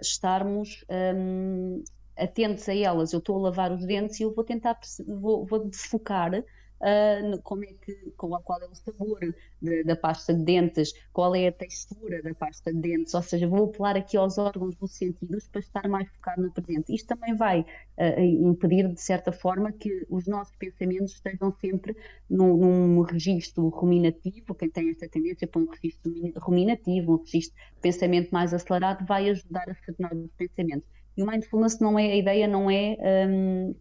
[0.00, 0.84] estarmos
[1.16, 1.82] um,
[2.16, 3.12] atentos a elas.
[3.12, 6.32] Eu estou a lavar os dentes e eu vou tentar, vou, vou focar
[6.80, 9.20] uh, como é que, qual, qual é o sabor
[9.60, 13.46] de, da pasta de dentes, qual é a textura da pasta de dentes, ou seja,
[13.46, 16.94] vou apelar aqui aos órgãos dos sentidos para estar mais focado no presente.
[16.94, 21.96] Isto também vai uh, impedir, de certa forma, que os nossos pensamentos estejam sempre
[22.28, 27.80] num, num registro ruminativo, quem tem esta tendência para um registro ruminativo, um registro de
[27.80, 30.88] pensamento mais acelerado, vai ajudar a serenar os pensamentos.
[31.16, 32.96] E o mindfulness não é, a ideia não é
[33.28, 33.74] um,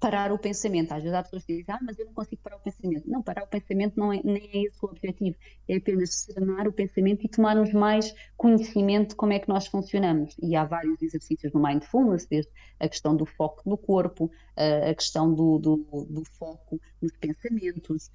[0.00, 0.92] parar o pensamento.
[0.92, 3.08] Às vezes há pessoas que dizem, ah, mas eu não consigo parar o pensamento.
[3.08, 5.36] Não, parar o pensamento não é, nem é esse o objetivo.
[5.68, 10.34] É apenas serenar o pensamento e tomarmos mais conhecimento de como é que nós funcionamos.
[10.42, 12.50] E há vários exercícios no Mindfulness, desde
[12.80, 18.10] a questão do foco no corpo, a questão do, do, do foco nos pensamentos,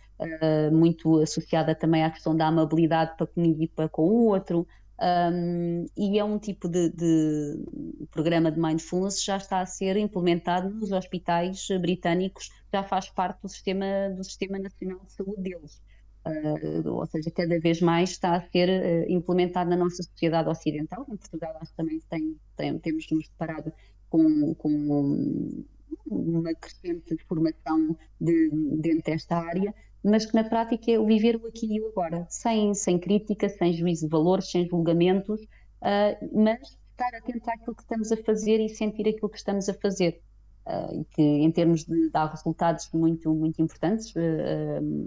[0.72, 4.68] muito associada também à questão da amabilidade para comigo e para com o outro,
[5.02, 9.98] um, e é um tipo de, de, programa de mindfulness que já está a ser
[9.98, 13.86] implementado nos hospitais britânicos, já faz parte do sistema,
[14.16, 15.82] do sistema nacional de saúde deles.
[16.26, 21.06] Uh, ou seja, cada vez mais está a ser uh, implementado na nossa sociedade ocidental.
[21.10, 23.74] Em Portugal, acho que também tem, tem, temos nos deparado
[24.10, 25.66] com, com
[26.06, 29.74] uma crescente formação de, dentro desta área,
[30.04, 33.74] mas que na prática é viver o aqui e o agora, sem, sem crítica, sem
[33.74, 38.68] juízo de valores, sem julgamentos, uh, mas estar atento àquilo que estamos a fazer e
[38.70, 40.22] sentir aquilo que estamos a fazer.
[40.66, 45.02] Uh, que em termos de dar resultados muito, muito importantes, uh,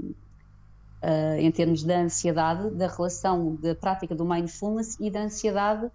[1.38, 5.88] em termos da ansiedade, da relação da prática do mindfulness e da ansiedade,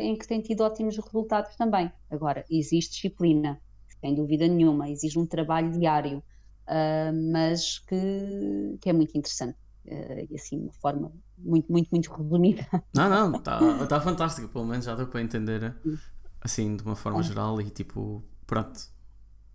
[0.00, 1.92] em que tem tido ótimos resultados também.
[2.10, 3.60] Agora, existe disciplina,
[4.00, 6.20] sem dúvida nenhuma, exige um trabalho diário,
[6.68, 9.56] uh, mas que, que, é muito interessante.
[9.86, 12.66] Uh, e assim, de uma forma muito, muito, muito resumida.
[12.94, 15.74] Não, não, está tá fantástico, pelo menos já deu para entender
[16.40, 17.22] assim de uma forma é.
[17.22, 18.80] geral e tipo, pronto.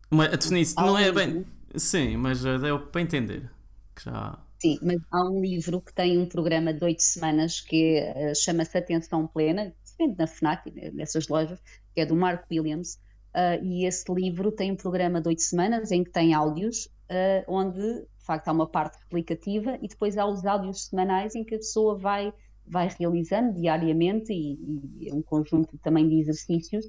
[0.09, 1.45] Uma, a definição não é bem.
[1.75, 3.49] Sim, mas deu para entender.
[3.95, 4.39] Que já...
[4.59, 8.77] Sim, mas há um livro que tem um programa de oito semanas que uh, chama-se
[8.77, 11.59] Atenção Plena, vende na FNAC, nessas lojas,
[11.93, 12.95] que é do Mark Williams,
[13.35, 17.43] uh, e esse livro tem um programa de oito semanas em que tem áudios, uh,
[17.47, 21.55] onde de facto há uma parte explicativa e depois há os áudios semanais em que
[21.55, 22.33] a pessoa vai,
[22.65, 24.59] vai realizando diariamente e,
[24.99, 26.85] e um conjunto também de exercícios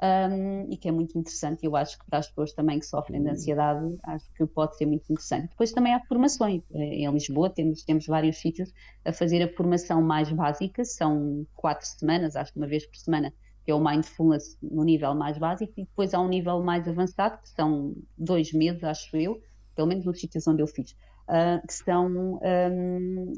[0.00, 1.64] um, e que é muito interessante.
[1.64, 3.32] Eu acho que para as pessoas também que sofrem de hum.
[3.32, 5.48] ansiedade, acho que pode ser muito interessante.
[5.50, 6.62] Depois também há formações.
[6.72, 8.72] Eh, em Lisboa temos, temos vários sítios
[9.04, 13.32] a fazer a formação mais básica, são quatro semanas, acho que uma vez por semana,
[13.64, 17.40] que é o Mindfulness no nível mais básico, e depois há um nível mais avançado,
[17.40, 19.40] que são dois meses, acho eu,
[19.74, 20.92] pelo menos nos sítios onde eu fiz,
[21.28, 23.32] uh, que são um,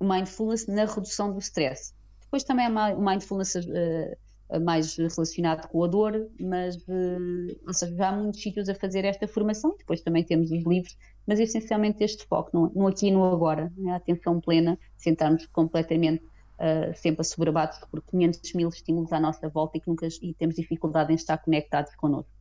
[0.00, 1.94] Mindfulness na redução do stress.
[2.20, 7.94] Depois também há o Mindfulness uh, mais relacionado com a dor, mas uh, ou seja,
[7.96, 12.04] já há muitos sítios a fazer esta formação, depois também temos os livros, mas essencialmente
[12.04, 13.92] este foco no, no aqui e no agora, né?
[13.92, 19.78] a atenção plena, sentarmos completamente uh, sempre assoberbados por 500 mil estímulos à nossa volta
[19.78, 22.35] e que nunca e temos dificuldade em estar conectados connosco.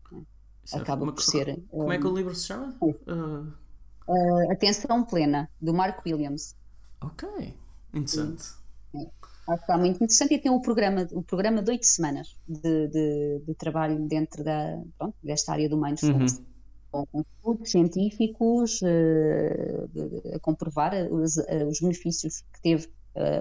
[0.74, 1.64] Acaba por ser.
[1.70, 2.76] Como é que o livro se chama?
[2.82, 3.54] Uh...
[4.08, 6.56] Uh, Atenção Plena, do Mark Williams.
[7.02, 7.28] Ok,
[7.94, 8.54] interessante.
[8.94, 12.88] Acho que está muito interessante e tem um programa, um programa de oito semanas de,
[12.88, 16.42] de, de, trabalho dentro da, pronto, desta área do mindfulness.
[16.92, 17.06] Uhum.
[17.12, 21.38] Com estudos científicos uh, a comprovar os,
[21.68, 22.90] os, benefícios que teve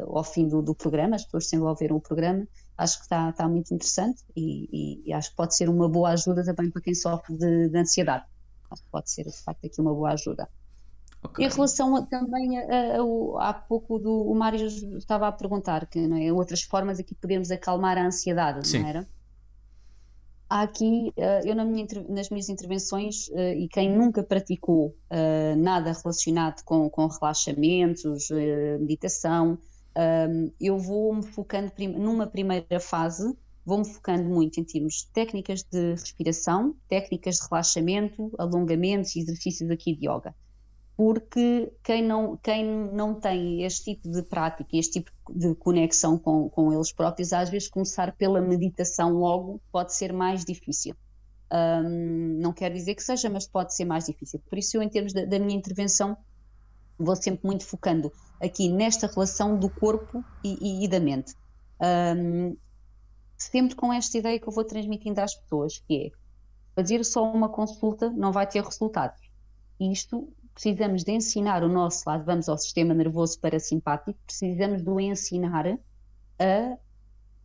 [0.07, 2.47] ao fim do, do, programa, as pessoas desenvolveram o programa.
[2.77, 6.11] Acho que está, está muito interessante e, e, e, acho que pode ser uma boa
[6.11, 8.25] ajuda também para quem sofre de, de ansiedade.
[8.71, 10.49] Acho que pode ser, de facto, aqui uma boa ajuda.
[11.23, 11.47] Okay.
[11.47, 14.67] Em relação a, também a, a, há pouco do, o Mário
[14.99, 18.81] estava a perguntar que não é, outras formas aqui podemos acalmar a ansiedade, Sim.
[18.81, 19.09] não era?
[20.49, 25.55] Há aqui, eh, eu na minha, nas minhas intervenções, eh, e quem nunca praticou eh,
[25.57, 28.29] nada relacionado com, com relaxamentos,
[28.79, 29.59] meditação,
[30.61, 36.75] eu vou-me focando numa primeira fase, vou-me focando muito em termos de técnicas de respiração,
[36.89, 40.35] técnicas de relaxamento, alongamentos e exercícios aqui de yoga
[40.97, 46.49] porque quem não, quem não tem este tipo de prática, este tipo de conexão com,
[46.49, 50.95] com eles próprios, às vezes começar pela meditação logo pode ser mais difícil.
[51.53, 54.41] Um, não quer dizer que seja, mas pode ser mais difícil.
[54.49, 56.17] Por isso, eu, em termos da, da minha intervenção,
[56.99, 58.13] vou sempre muito focando
[58.45, 61.35] aqui nesta relação do corpo e, e, e da mente.
[61.81, 62.57] Um,
[63.37, 66.11] sempre com esta ideia que eu vou transmitindo às pessoas, que é
[66.75, 69.21] fazer só uma consulta não vai ter resultados.
[69.81, 75.01] Isto precisamos de ensinar o nosso lado, vamos ao sistema nervoso parasimpático, precisamos de o
[75.01, 75.67] ensinar
[76.39, 76.79] a,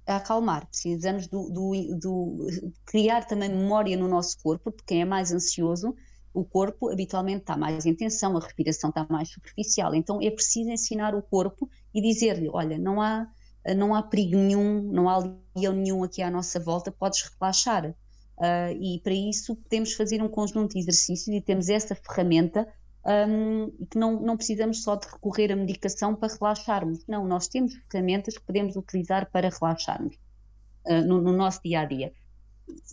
[0.05, 2.47] a acalmar, precisamos do, do, do,
[2.85, 5.95] criar também memória no nosso corpo, porque quem é mais ansioso,
[6.33, 10.69] o corpo habitualmente está mais em tensão, a respiração está mais superficial, então é preciso
[10.69, 13.27] ensinar o corpo e dizer-lhe, olha, não há,
[13.75, 15.17] não há perigo nenhum, não há
[15.55, 17.95] leão nenhum aqui à nossa volta, podes relaxar.
[18.37, 22.65] Uh, e para isso podemos fazer um conjunto de exercícios e temos essa ferramenta
[23.05, 27.05] um, que não, não precisamos só de recorrer à medicação para relaxarmos.
[27.07, 30.15] Não, nós temos ferramentas que podemos utilizar para relaxarmos
[30.85, 32.13] uh, no, no, nosso dia a dia.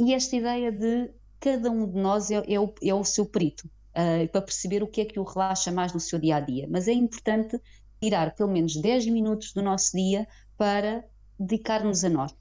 [0.00, 1.10] E esta ideia de
[1.40, 4.86] cada um de nós é, é, o, é o, seu perito uh, para perceber o
[4.86, 6.66] que é que o relaxa mais no seu dia a dia.
[6.70, 7.60] Mas é importante
[8.00, 10.26] tirar pelo menos 10 minutos do nosso dia
[10.56, 11.04] para
[11.38, 12.34] dedicar-nos a nós.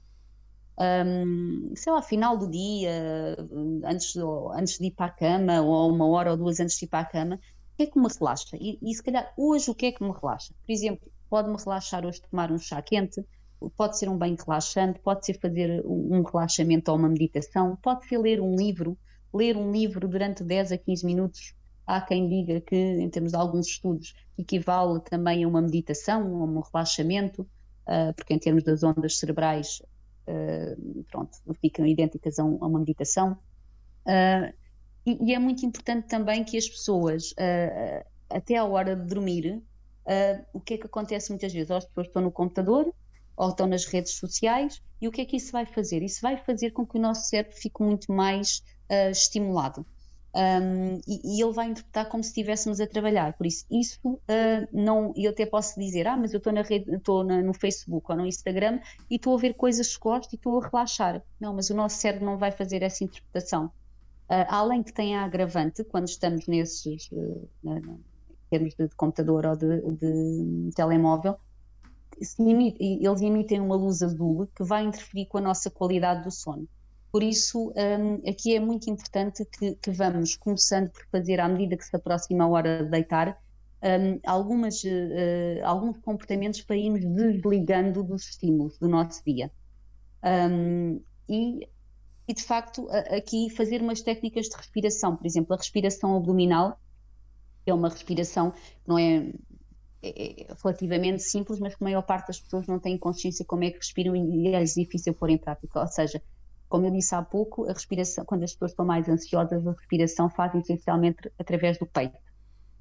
[0.78, 3.36] Um, sei lá, final do dia,
[3.84, 4.14] antes,
[4.54, 7.00] antes de ir para a cama, ou uma hora ou duas antes de ir para
[7.00, 7.40] a cama,
[7.76, 8.56] que é que me relaxa?
[8.58, 10.54] E, e se calhar hoje o que é que me relaxa?
[10.64, 13.24] Por exemplo, pode-me relaxar hoje tomar um chá quente,
[13.76, 18.18] pode ser um banho relaxante, pode ser fazer um relaxamento ou uma meditação, pode ser
[18.18, 18.96] ler um livro,
[19.32, 21.54] ler um livro durante 10 a 15 minutos.
[21.86, 26.44] Há quem diga que, em termos de alguns estudos, equivale também a uma meditação, a
[26.44, 29.80] um relaxamento, uh, porque em termos das ondas cerebrais,
[30.26, 33.38] uh, pronto, ficam idênticas a, um, uma meditação.
[34.04, 34.52] Uh,
[35.06, 37.32] e, é muito importante também que as pessoas,
[38.28, 39.62] até à hora de dormir,
[40.52, 41.70] o que é que acontece muitas vezes?
[41.70, 42.92] As pessoas estão no computador
[43.36, 46.02] ou estão nas redes sociais e o que é que isso vai fazer?
[46.02, 49.84] Isso vai fazer com que o nosso cérebro fique muito mais uh, estimulado.
[50.34, 53.32] Um, e, e, ele vai interpretar como se estivéssemos a trabalhar.
[53.34, 55.14] Por isso, isso uh, não.
[55.16, 58.26] Eu até posso dizer, ah, mas eu estou na rede, estou no Facebook ou no
[58.26, 58.80] Instagram
[59.10, 61.22] e estou a ver coisas que gosto e estou a relaxar.
[61.40, 63.66] Não, mas o nosso cérebro não vai fazer essa interpretação.
[64.28, 67.48] Uh, além que tem a agravante, quando estamos nesses, uh,
[68.50, 71.38] termos de, computador ou de, de telemóvel,
[72.18, 76.68] eles emitem uma luz azul que vai interferir com a nossa qualidade do sono.
[77.12, 81.76] Por isso, um, aqui é muito importante que, que, vamos começando por fazer, à medida
[81.76, 83.40] que se aproxima a hora de deitar,
[83.82, 89.50] um, algumas, uh, alguns comportamentos para irmos desligando dos estímulos do nosso dia.
[90.22, 91.68] Um, e,
[92.28, 96.78] e, de facto, aqui fazer umas técnicas de respiração, por exemplo, a respiração abdominal,
[97.64, 99.32] que é uma respiração que não é,
[100.02, 103.64] é, é relativamente simples, mas que a maior parte das pessoas não tem consciência como
[103.64, 105.80] é que respiram e é difícil pôr em prática.
[105.80, 106.22] Ou seja,
[106.68, 110.28] como eu disse há pouco, a respiração, quando as pessoas estão mais ansiosas, a respiração
[110.28, 112.18] fazem essencialmente através do peito.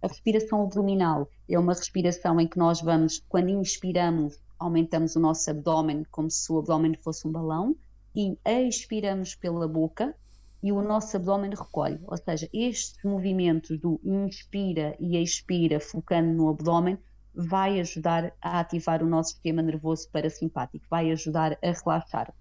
[0.01, 5.49] A respiração abdominal é uma respiração em que nós vamos, quando inspiramos, aumentamos o nosso
[5.49, 7.75] abdômen como se o abdômen fosse um balão
[8.15, 10.15] e expiramos pela boca
[10.65, 11.99] e o nosso abdômen recolhe.
[12.07, 16.97] Ou seja, estes movimentos do inspira e expira, focando no abdômen,
[17.35, 22.33] vai ajudar a ativar o nosso sistema nervoso parasimpático, vai ajudar a relaxar.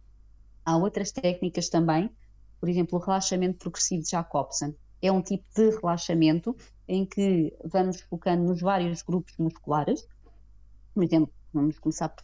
[0.64, 2.11] Há outras técnicas também,
[2.59, 4.72] por exemplo, o relaxamento progressivo de Jacobson.
[5.03, 6.57] É um tipo de relaxamento
[6.89, 10.09] em que vamos focando nos vários grupos musculares.
[10.95, 12.14] Por exemplo, vamos começar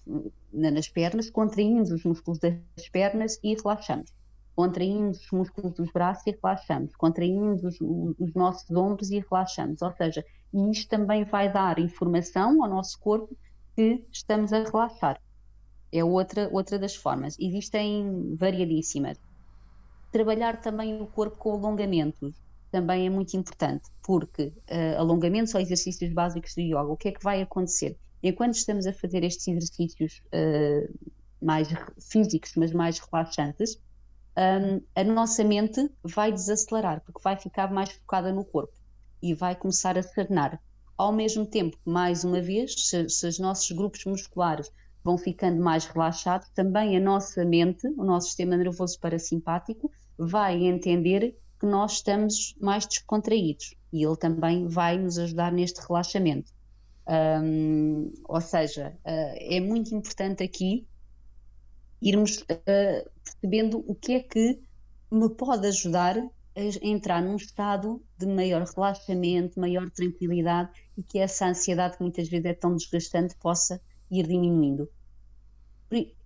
[0.51, 4.11] nas pernas, contraímos os músculos das pernas e relaxamos.
[4.55, 6.95] Contraímos os músculos dos braços e relaxamos.
[6.97, 9.81] Contraímos os, os nossos ombros e relaxamos.
[9.83, 10.25] Ou seja,
[10.71, 13.37] isto também vai dar informação ao nosso corpo
[13.75, 15.21] que estamos a relaxar.
[15.93, 17.37] É outra, outra das formas.
[17.39, 19.19] Existem variadíssimas.
[20.13, 22.35] Trabalhar também o corpo com alongamentos
[22.71, 27.13] também é muito importante, porque uh, alongamentos ou exercícios básicos de yoga, o que é
[27.13, 27.97] que vai acontecer?
[28.23, 33.81] Enquanto estamos a fazer estes exercícios uh, mais físicos, mas mais relaxantes,
[34.37, 38.73] a nossa mente vai desacelerar, porque vai ficar mais focada no corpo
[39.23, 40.61] e vai começar a serenar.
[40.97, 44.71] Ao mesmo tempo, mais uma vez, se, se os nossos grupos musculares
[45.03, 51.39] vão ficando mais relaxados, também a nossa mente, o nosso sistema nervoso parasimpático, vai entender
[51.59, 56.53] que nós estamos mais descontraídos e ele também vai nos ajudar neste relaxamento.
[57.09, 60.87] Um, ou seja, uh, é muito importante aqui
[62.01, 64.61] irmos uh, percebendo o que é que
[65.11, 71.47] me pode ajudar a entrar num estado de maior relaxamento, maior tranquilidade e que essa
[71.47, 74.89] ansiedade que muitas vezes é tão desgastante possa ir diminuindo.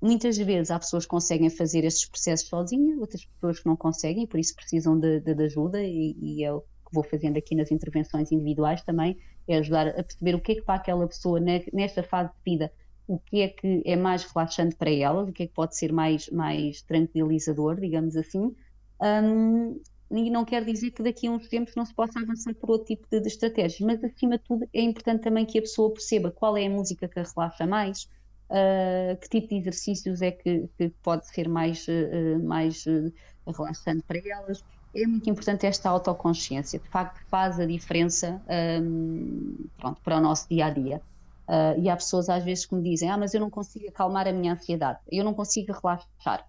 [0.00, 4.26] Muitas vezes há pessoas que conseguem fazer estes processos sozinhas, outras pessoas que não conseguem,
[4.26, 7.54] por isso precisam de, de, de ajuda, e, e, é o que vou fazendo aqui
[7.54, 9.16] nas intervenções individuais também,
[9.48, 12.70] é ajudar a perceber o que é que para aquela pessoa nesta fase de vida,
[13.06, 15.92] o que é que é mais relaxante para ela, o que é que pode ser
[15.92, 18.54] mais, mais tranquilizador, digamos assim.
[19.00, 19.80] Um,
[20.10, 22.86] e não quer dizer que daqui a uns tempos não se possa avançar por outro
[22.86, 26.30] tipo de, de estratégias, mas acima de tudo é importante também que a pessoa perceba
[26.30, 28.08] qual é a música que a relaxa mais,
[28.50, 33.12] uh, que tipo de exercícios é que, que pode ser mais, uh, mais uh,
[33.46, 34.62] relaxante para elas.
[34.94, 38.40] É muito importante esta autoconsciência, de facto faz a diferença
[38.80, 41.02] um, pronto, para o nosso dia a dia.
[41.48, 44.26] Uh, e há pessoas às vezes que me dizem: Ah, mas eu não consigo acalmar
[44.26, 46.48] a minha ansiedade, eu não consigo relaxar.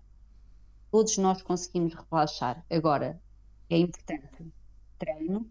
[0.91, 2.64] Todos nós conseguimos relaxar.
[2.70, 3.20] Agora,
[3.70, 4.54] é importante
[4.98, 5.46] treino,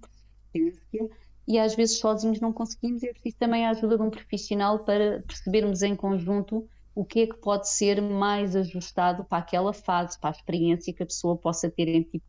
[0.53, 1.11] persistência
[1.47, 5.23] e às vezes sozinhos não conseguimos, é preciso também a ajuda de um profissional para
[5.27, 10.31] percebermos em conjunto o que é que pode ser mais ajustado para aquela fase, para
[10.31, 12.25] a experiência que a pessoa possa ter em tipo,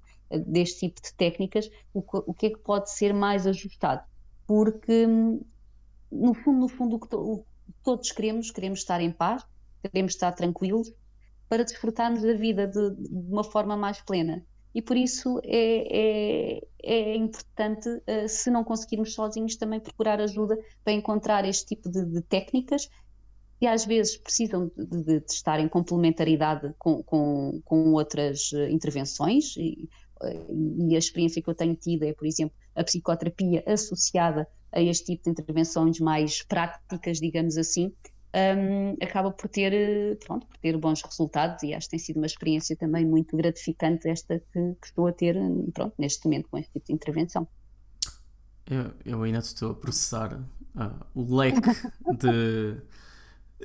[0.48, 4.04] deste tipo de técnicas, o, o que é que pode ser mais ajustado.
[4.48, 5.08] Porque,
[6.16, 7.46] no fundo, no fundo, o que, o que
[7.84, 9.44] todos queremos, queremos estar em paz,
[9.82, 10.92] queremos estar tranquilos,
[11.48, 14.44] para desfrutarmos da vida de, de uma forma mais plena.
[14.74, 20.58] E por isso é, é, é importante, uh, se não conseguirmos sozinhos, também procurar ajuda
[20.84, 22.90] para encontrar este tipo de, de técnicas
[23.58, 28.68] que às vezes precisam de, de, de estar em complementaridade com, com, com outras uh,
[28.68, 29.56] intervenções.
[29.56, 29.88] E,
[30.22, 34.46] uh, e a experiência que eu tenho tido é, por exemplo, a psicoterapia associada
[34.76, 37.94] a este tipo de intervenções mais práticas, digamos assim,
[38.36, 42.26] um, acaba por ter, pronto, por ter bons resultados e acho que tem sido uma
[42.26, 45.38] experiência também muito gratificante esta que, que estou a ter
[45.74, 47.48] pronto, neste momento com este tipo de intervenção.
[48.70, 51.62] Eu, eu ainda estou a processar uh, o leque
[52.18, 52.78] de,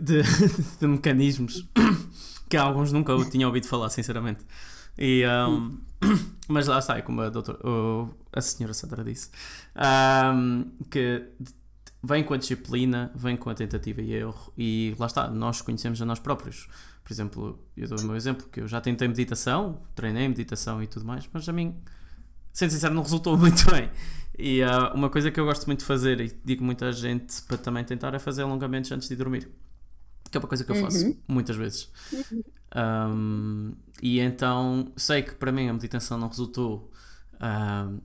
[0.00, 0.22] de,
[0.78, 1.68] de, mecanismos
[2.48, 4.44] que alguns nunca tinha ouvido falar, sinceramente.
[5.00, 5.78] E, um,
[6.46, 7.58] mas lá está, como a, doutora,
[8.30, 9.30] a senhora Sandra disse,
[9.74, 11.24] um, que
[12.02, 16.00] vem com a disciplina, vem com a tentativa e erro, e lá está, nós conhecemos
[16.02, 16.68] a nós próprios.
[17.02, 20.86] Por exemplo, eu dou o meu exemplo, que eu já tentei meditação, treinei meditação e
[20.86, 21.74] tudo mais, mas a mim,
[22.52, 23.90] sendo sincero, não resultou muito bem.
[24.38, 27.56] E uh, uma coisa que eu gosto muito de fazer, e digo muita gente para
[27.56, 29.50] também tentar, é fazer alongamentos antes de dormir.
[30.30, 31.16] Que é uma coisa que eu faço uhum.
[31.26, 31.90] muitas vezes.
[32.12, 32.42] Uhum.
[32.76, 36.90] Um, e então sei que para mim a meditação não resultou.
[37.34, 38.00] Uh,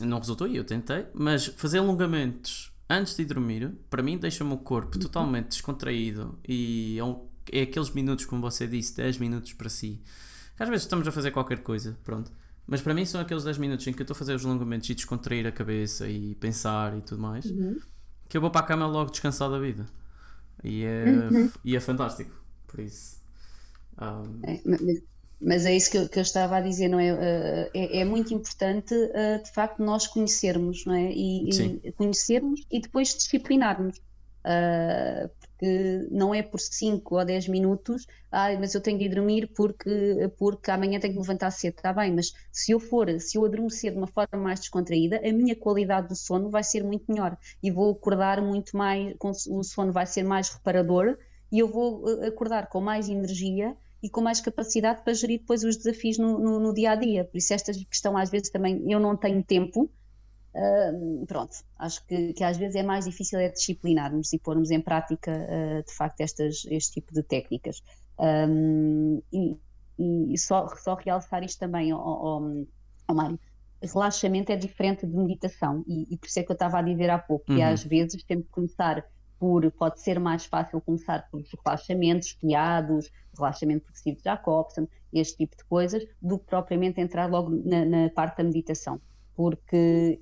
[0.00, 4.58] não resultou e eu tentei, mas fazer alongamentos antes de dormir, para mim, deixa-me o
[4.58, 5.02] corpo uhum.
[5.02, 10.00] totalmente descontraído e é, um, é, aqueles minutos, como você disse, 10 minutos para si.
[10.56, 12.32] Que às vezes estamos a fazer qualquer coisa, pronto.
[12.66, 14.88] Mas para mim são aqueles 10 minutos em que eu estou a fazer os alongamentos
[14.90, 17.78] e descontrair a cabeça e pensar e tudo mais, uhum.
[18.28, 19.86] que eu vou para a cama logo descansar da vida.
[20.64, 21.50] E é, uhum.
[21.64, 22.34] e é fantástico,
[22.66, 23.20] por isso.
[24.00, 24.40] Um...
[24.44, 24.80] É, mas,
[25.40, 27.12] mas, é isso que eu, que eu, estava a dizer, não é?
[27.12, 31.12] Uh, é, é, muito importante, uh, de facto, nós conhecermos, não é?
[31.12, 31.48] E,
[31.84, 34.00] e conhecermos e depois disciplinarmos.
[35.58, 39.50] Porque não é por 5 ou 10 minutos, ah, mas eu tenho de ir dormir
[39.56, 43.36] porque, porque amanhã tenho que me levantar cedo, está bem, mas se eu for, se
[43.36, 47.04] eu adormecer de uma forma mais descontraída, a minha qualidade do sono vai ser muito
[47.08, 49.14] melhor e vou acordar muito mais,
[49.50, 51.18] o sono vai ser mais reparador
[51.50, 55.64] e eu vou eh, acordar com mais energia e com mais capacidade para gerir depois
[55.64, 57.24] os desafios no, no, no dia a dia.
[57.24, 59.90] Por isso, esta questão às vezes também eu não tenho tempo,
[60.54, 64.80] Uh, pronto, acho que, que, às vezes é mais difícil é disciplinarmos e pormos em
[64.80, 67.82] prática uh, de facto estas, este tipo de técnicas.
[68.18, 69.56] Um, e,
[70.32, 72.42] e só, só realçar isto também, ao, ao,
[73.06, 73.38] ao Mário,
[73.82, 77.10] relaxamento é diferente de meditação e, e, por isso é que eu estava a dizer
[77.10, 77.66] há pouco, que uhum.
[77.66, 79.04] às vezes temos que começar
[79.38, 85.56] por, pode ser mais fácil começar por relaxamentos guiados, relaxamento progressivo de Jacobson, este tipo
[85.56, 89.00] de coisas, do que propriamente entrar logo na, na parte da meditação
[89.38, 90.20] porque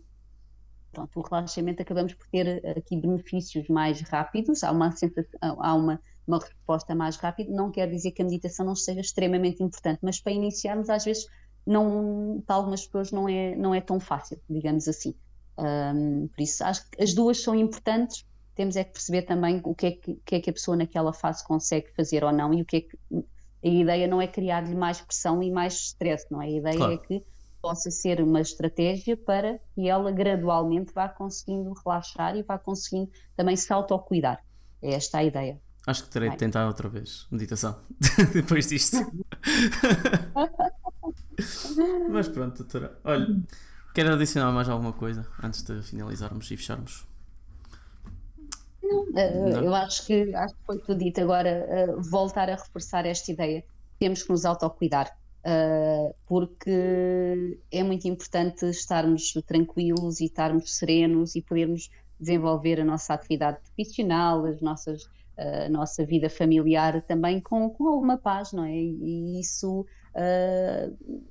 [0.96, 4.94] pronto, o relaxamento acabamos por ter aqui benefícios mais rápidos, há uma
[5.42, 9.62] há uma, uma resposta mais rápida, não quer dizer que a meditação não seja extremamente
[9.62, 11.26] importante, mas para iniciarmos às vezes
[11.66, 15.14] não, para algumas pessoas não é, não é tão fácil, digamos assim.
[15.58, 18.24] Um, por isso acho que as duas são importantes,
[18.54, 21.12] temos é que perceber também o que é que, que, é que a pessoa naquela
[21.12, 22.98] fase consegue fazer ou não e o que é que
[23.64, 26.46] a ideia não é criar-lhe mais pressão e mais stress, não é?
[26.46, 26.92] A ideia claro.
[26.92, 27.22] é que
[27.66, 33.56] possa ser uma estratégia para que ela gradualmente vá conseguindo relaxar e vá conseguindo também
[33.56, 34.40] se autocuidar.
[34.80, 35.60] É esta a ideia.
[35.84, 37.76] Acho que terei de tentar outra vez meditação
[38.32, 38.98] depois disto.
[42.08, 42.96] Mas pronto, doutora.
[43.02, 43.26] Olha,
[43.92, 47.04] quero adicionar mais alguma coisa antes de finalizarmos e fecharmos?
[48.80, 49.64] Não, eh, Não.
[49.64, 51.20] eu acho que, acho que foi tudo dito.
[51.20, 53.64] Agora, uh, voltar a reforçar esta ideia.
[53.98, 55.12] Temos que nos autocuidar
[55.46, 61.88] uh, porque é muito importante estarmos tranquilos e estarmos serenos e podermos
[62.18, 67.88] desenvolver a nossa atividade profissional, as nossas, uh, a nossa vida familiar também com, com
[67.88, 68.74] alguma paz, não é?
[68.74, 71.22] E isso uh,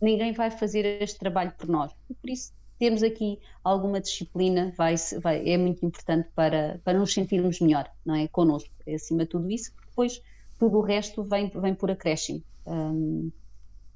[0.00, 1.92] ninguém vai fazer este trabalho por nós.
[2.20, 7.60] Por isso temos aqui alguma disciplina, vai, vai, é muito importante para, para nos sentirmos
[7.60, 8.28] melhor, não é?
[8.28, 10.20] Connosco, é acima de tudo isso, depois
[10.58, 12.42] tudo o resto vem, vem por acréscimo.
[12.66, 13.30] Um,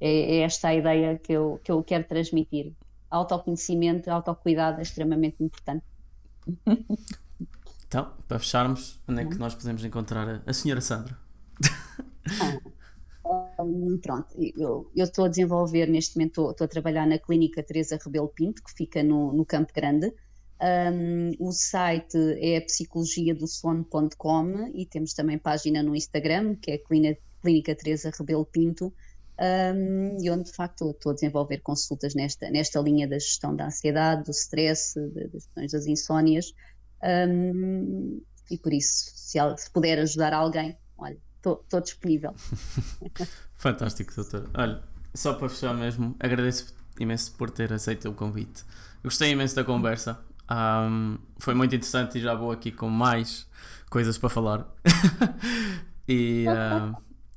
[0.00, 2.72] é, é, esta a ideia que eu, que eu quero transmitir.
[3.10, 5.84] Autoconhecimento, autocuidado é extremamente importante.
[7.88, 11.16] Então, para fecharmos, onde é que nós podemos encontrar a, a senhora Sandra?
[13.58, 17.62] Um, pronto, eu, eu estou a desenvolver neste momento, estou, estou, a trabalhar na clínica
[17.62, 20.12] Teresa Rebelo Pinto, que fica no, no Campo Grande.
[20.60, 27.76] Um, o site é psicologiadosono.com e temos também página no Instagram, que é Clínica, Clínica
[27.76, 28.92] Teresa Rebelo Pinto
[29.38, 33.66] um, e onde de facto estou a desenvolver consultas nesta, nesta linha da gestão da
[33.66, 36.52] ansiedade, do stress, das questões das insónias.
[37.02, 38.20] Um,
[38.50, 42.34] e por isso, se, se puder ajudar alguém, olha, estou disponível.
[43.56, 44.50] Fantástico, doutor.
[44.54, 44.82] Olha,
[45.14, 48.64] só para fechar mesmo, agradeço imenso por ter aceito o convite.
[49.04, 50.18] Gostei imenso da conversa.
[50.50, 53.46] Um, foi muito interessante e já vou aqui com mais
[53.90, 54.66] coisas para falar.
[56.08, 56.96] e uh,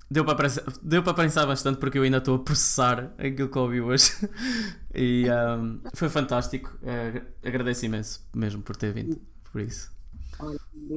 [0.10, 3.58] deu para, pensar, deu para pensar bastante porque eu ainda estou a processar aquilo que
[3.58, 4.12] ouvi hoje.
[4.94, 6.78] e um, foi fantástico.
[6.82, 9.22] Uh, agradeço imenso mesmo por ter vindo.
[9.52, 9.92] Por isso.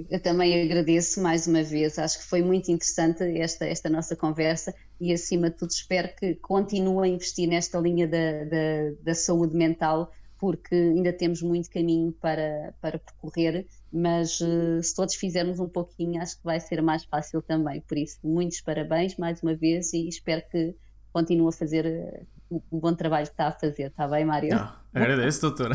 [0.08, 4.72] Eu também agradeço mais uma vez, acho que foi muito interessante esta, esta nossa conversa
[5.00, 9.56] e, acima de tudo, espero que continue a investir nesta linha da, da, da saúde
[9.56, 15.68] mental, porque ainda temos muito caminho para, para percorrer mas uh, se todos fizermos um
[15.68, 17.80] pouquinho, acho que vai ser mais fácil também.
[17.82, 20.74] Por isso, muitos parabéns mais uma vez e espero que
[21.12, 23.88] continue a fazer uh, o bom trabalho que está a fazer.
[23.88, 24.54] Está bem, Mário?
[24.56, 25.74] Ah, agradeço, doutora.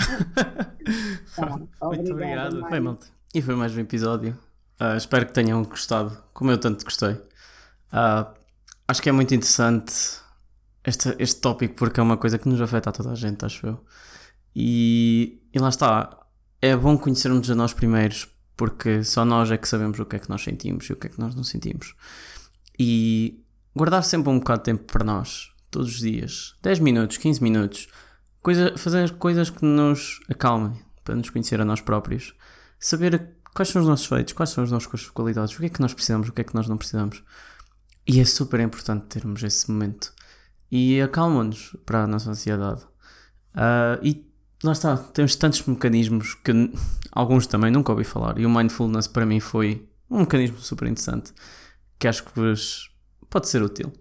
[1.35, 1.57] tá,
[1.87, 2.67] Muito obrigado.
[2.69, 3.07] Bem, malta.
[3.35, 4.37] E foi mais um episódio.
[4.81, 7.15] Uh, espero que tenham gostado, como eu tanto gostei.
[8.87, 9.93] acho que é muito interessante
[10.83, 13.67] este, este tópico porque é uma coisa que nos afeta a toda a gente, acho
[13.67, 13.85] eu.
[14.55, 16.26] E, e lá está.
[16.61, 20.19] É bom conhecermos a nós primeiros, porque só nós é que sabemos o que é
[20.19, 21.95] que nós sentimos e o que é que nós não sentimos.
[22.79, 23.43] E
[23.75, 27.87] guardar sempre um bocado de tempo para nós, todos os dias, 10 minutos, 15 minutos,
[28.41, 32.33] coisa, fazer coisas que nos acalmem, para nos conhecer a nós próprios,
[32.79, 35.81] saber quais são os nossos feitos, quais são as nossas qualidades, o que é que
[35.81, 37.23] nós precisamos, o que é que nós não precisamos.
[38.05, 40.13] E é super importante termos esse momento.
[40.71, 42.81] E acalma-nos para a nossa ansiedade.
[43.53, 44.26] Uh, e
[44.63, 46.71] lá está, temos tantos mecanismos que
[47.11, 48.37] alguns também nunca ouvi falar.
[48.39, 51.33] E o mindfulness para mim foi um mecanismo super interessante
[51.99, 52.89] que acho que vos
[53.29, 53.91] pode ser útil.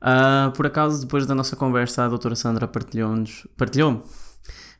[0.00, 3.98] Uh, por acaso, depois da nossa conversa, a doutora Sandra partilhou-nos, partilhou-me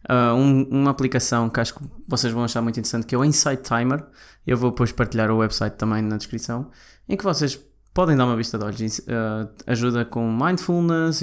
[0.09, 3.25] uh, um, uma aplicação que acho que vocês vão achar muito interessante, que é o
[3.25, 4.05] Insight Timer.
[4.47, 6.71] Eu vou depois partilhar o website também na descrição,
[7.09, 7.61] em que vocês
[7.93, 8.99] podem dar uma vista de olhos.
[9.01, 11.21] Uh, ajuda com mindfulness,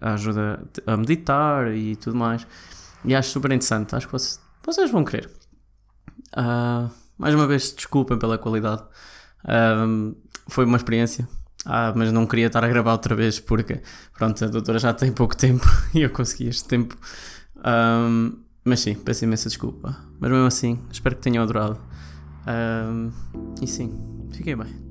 [0.00, 2.46] ajuda a meditar e tudo mais.
[3.04, 3.94] E acho super interessante.
[3.94, 5.30] Acho que vocês, vocês vão querer.
[6.36, 8.82] Uh, mais uma vez, desculpem pela qualidade.
[9.44, 10.16] Uh,
[10.48, 11.28] foi uma experiência.
[11.64, 13.82] Ah, mas não queria estar a gravar outra vez porque,
[14.16, 16.96] pronto, a doutora já tem pouco tempo e eu consegui este tempo.
[18.64, 19.96] Mas sim, peço imensa desculpa.
[20.18, 21.78] Mas mesmo assim, espero que tenham adorado.
[23.60, 24.87] E sim, fiquei bem.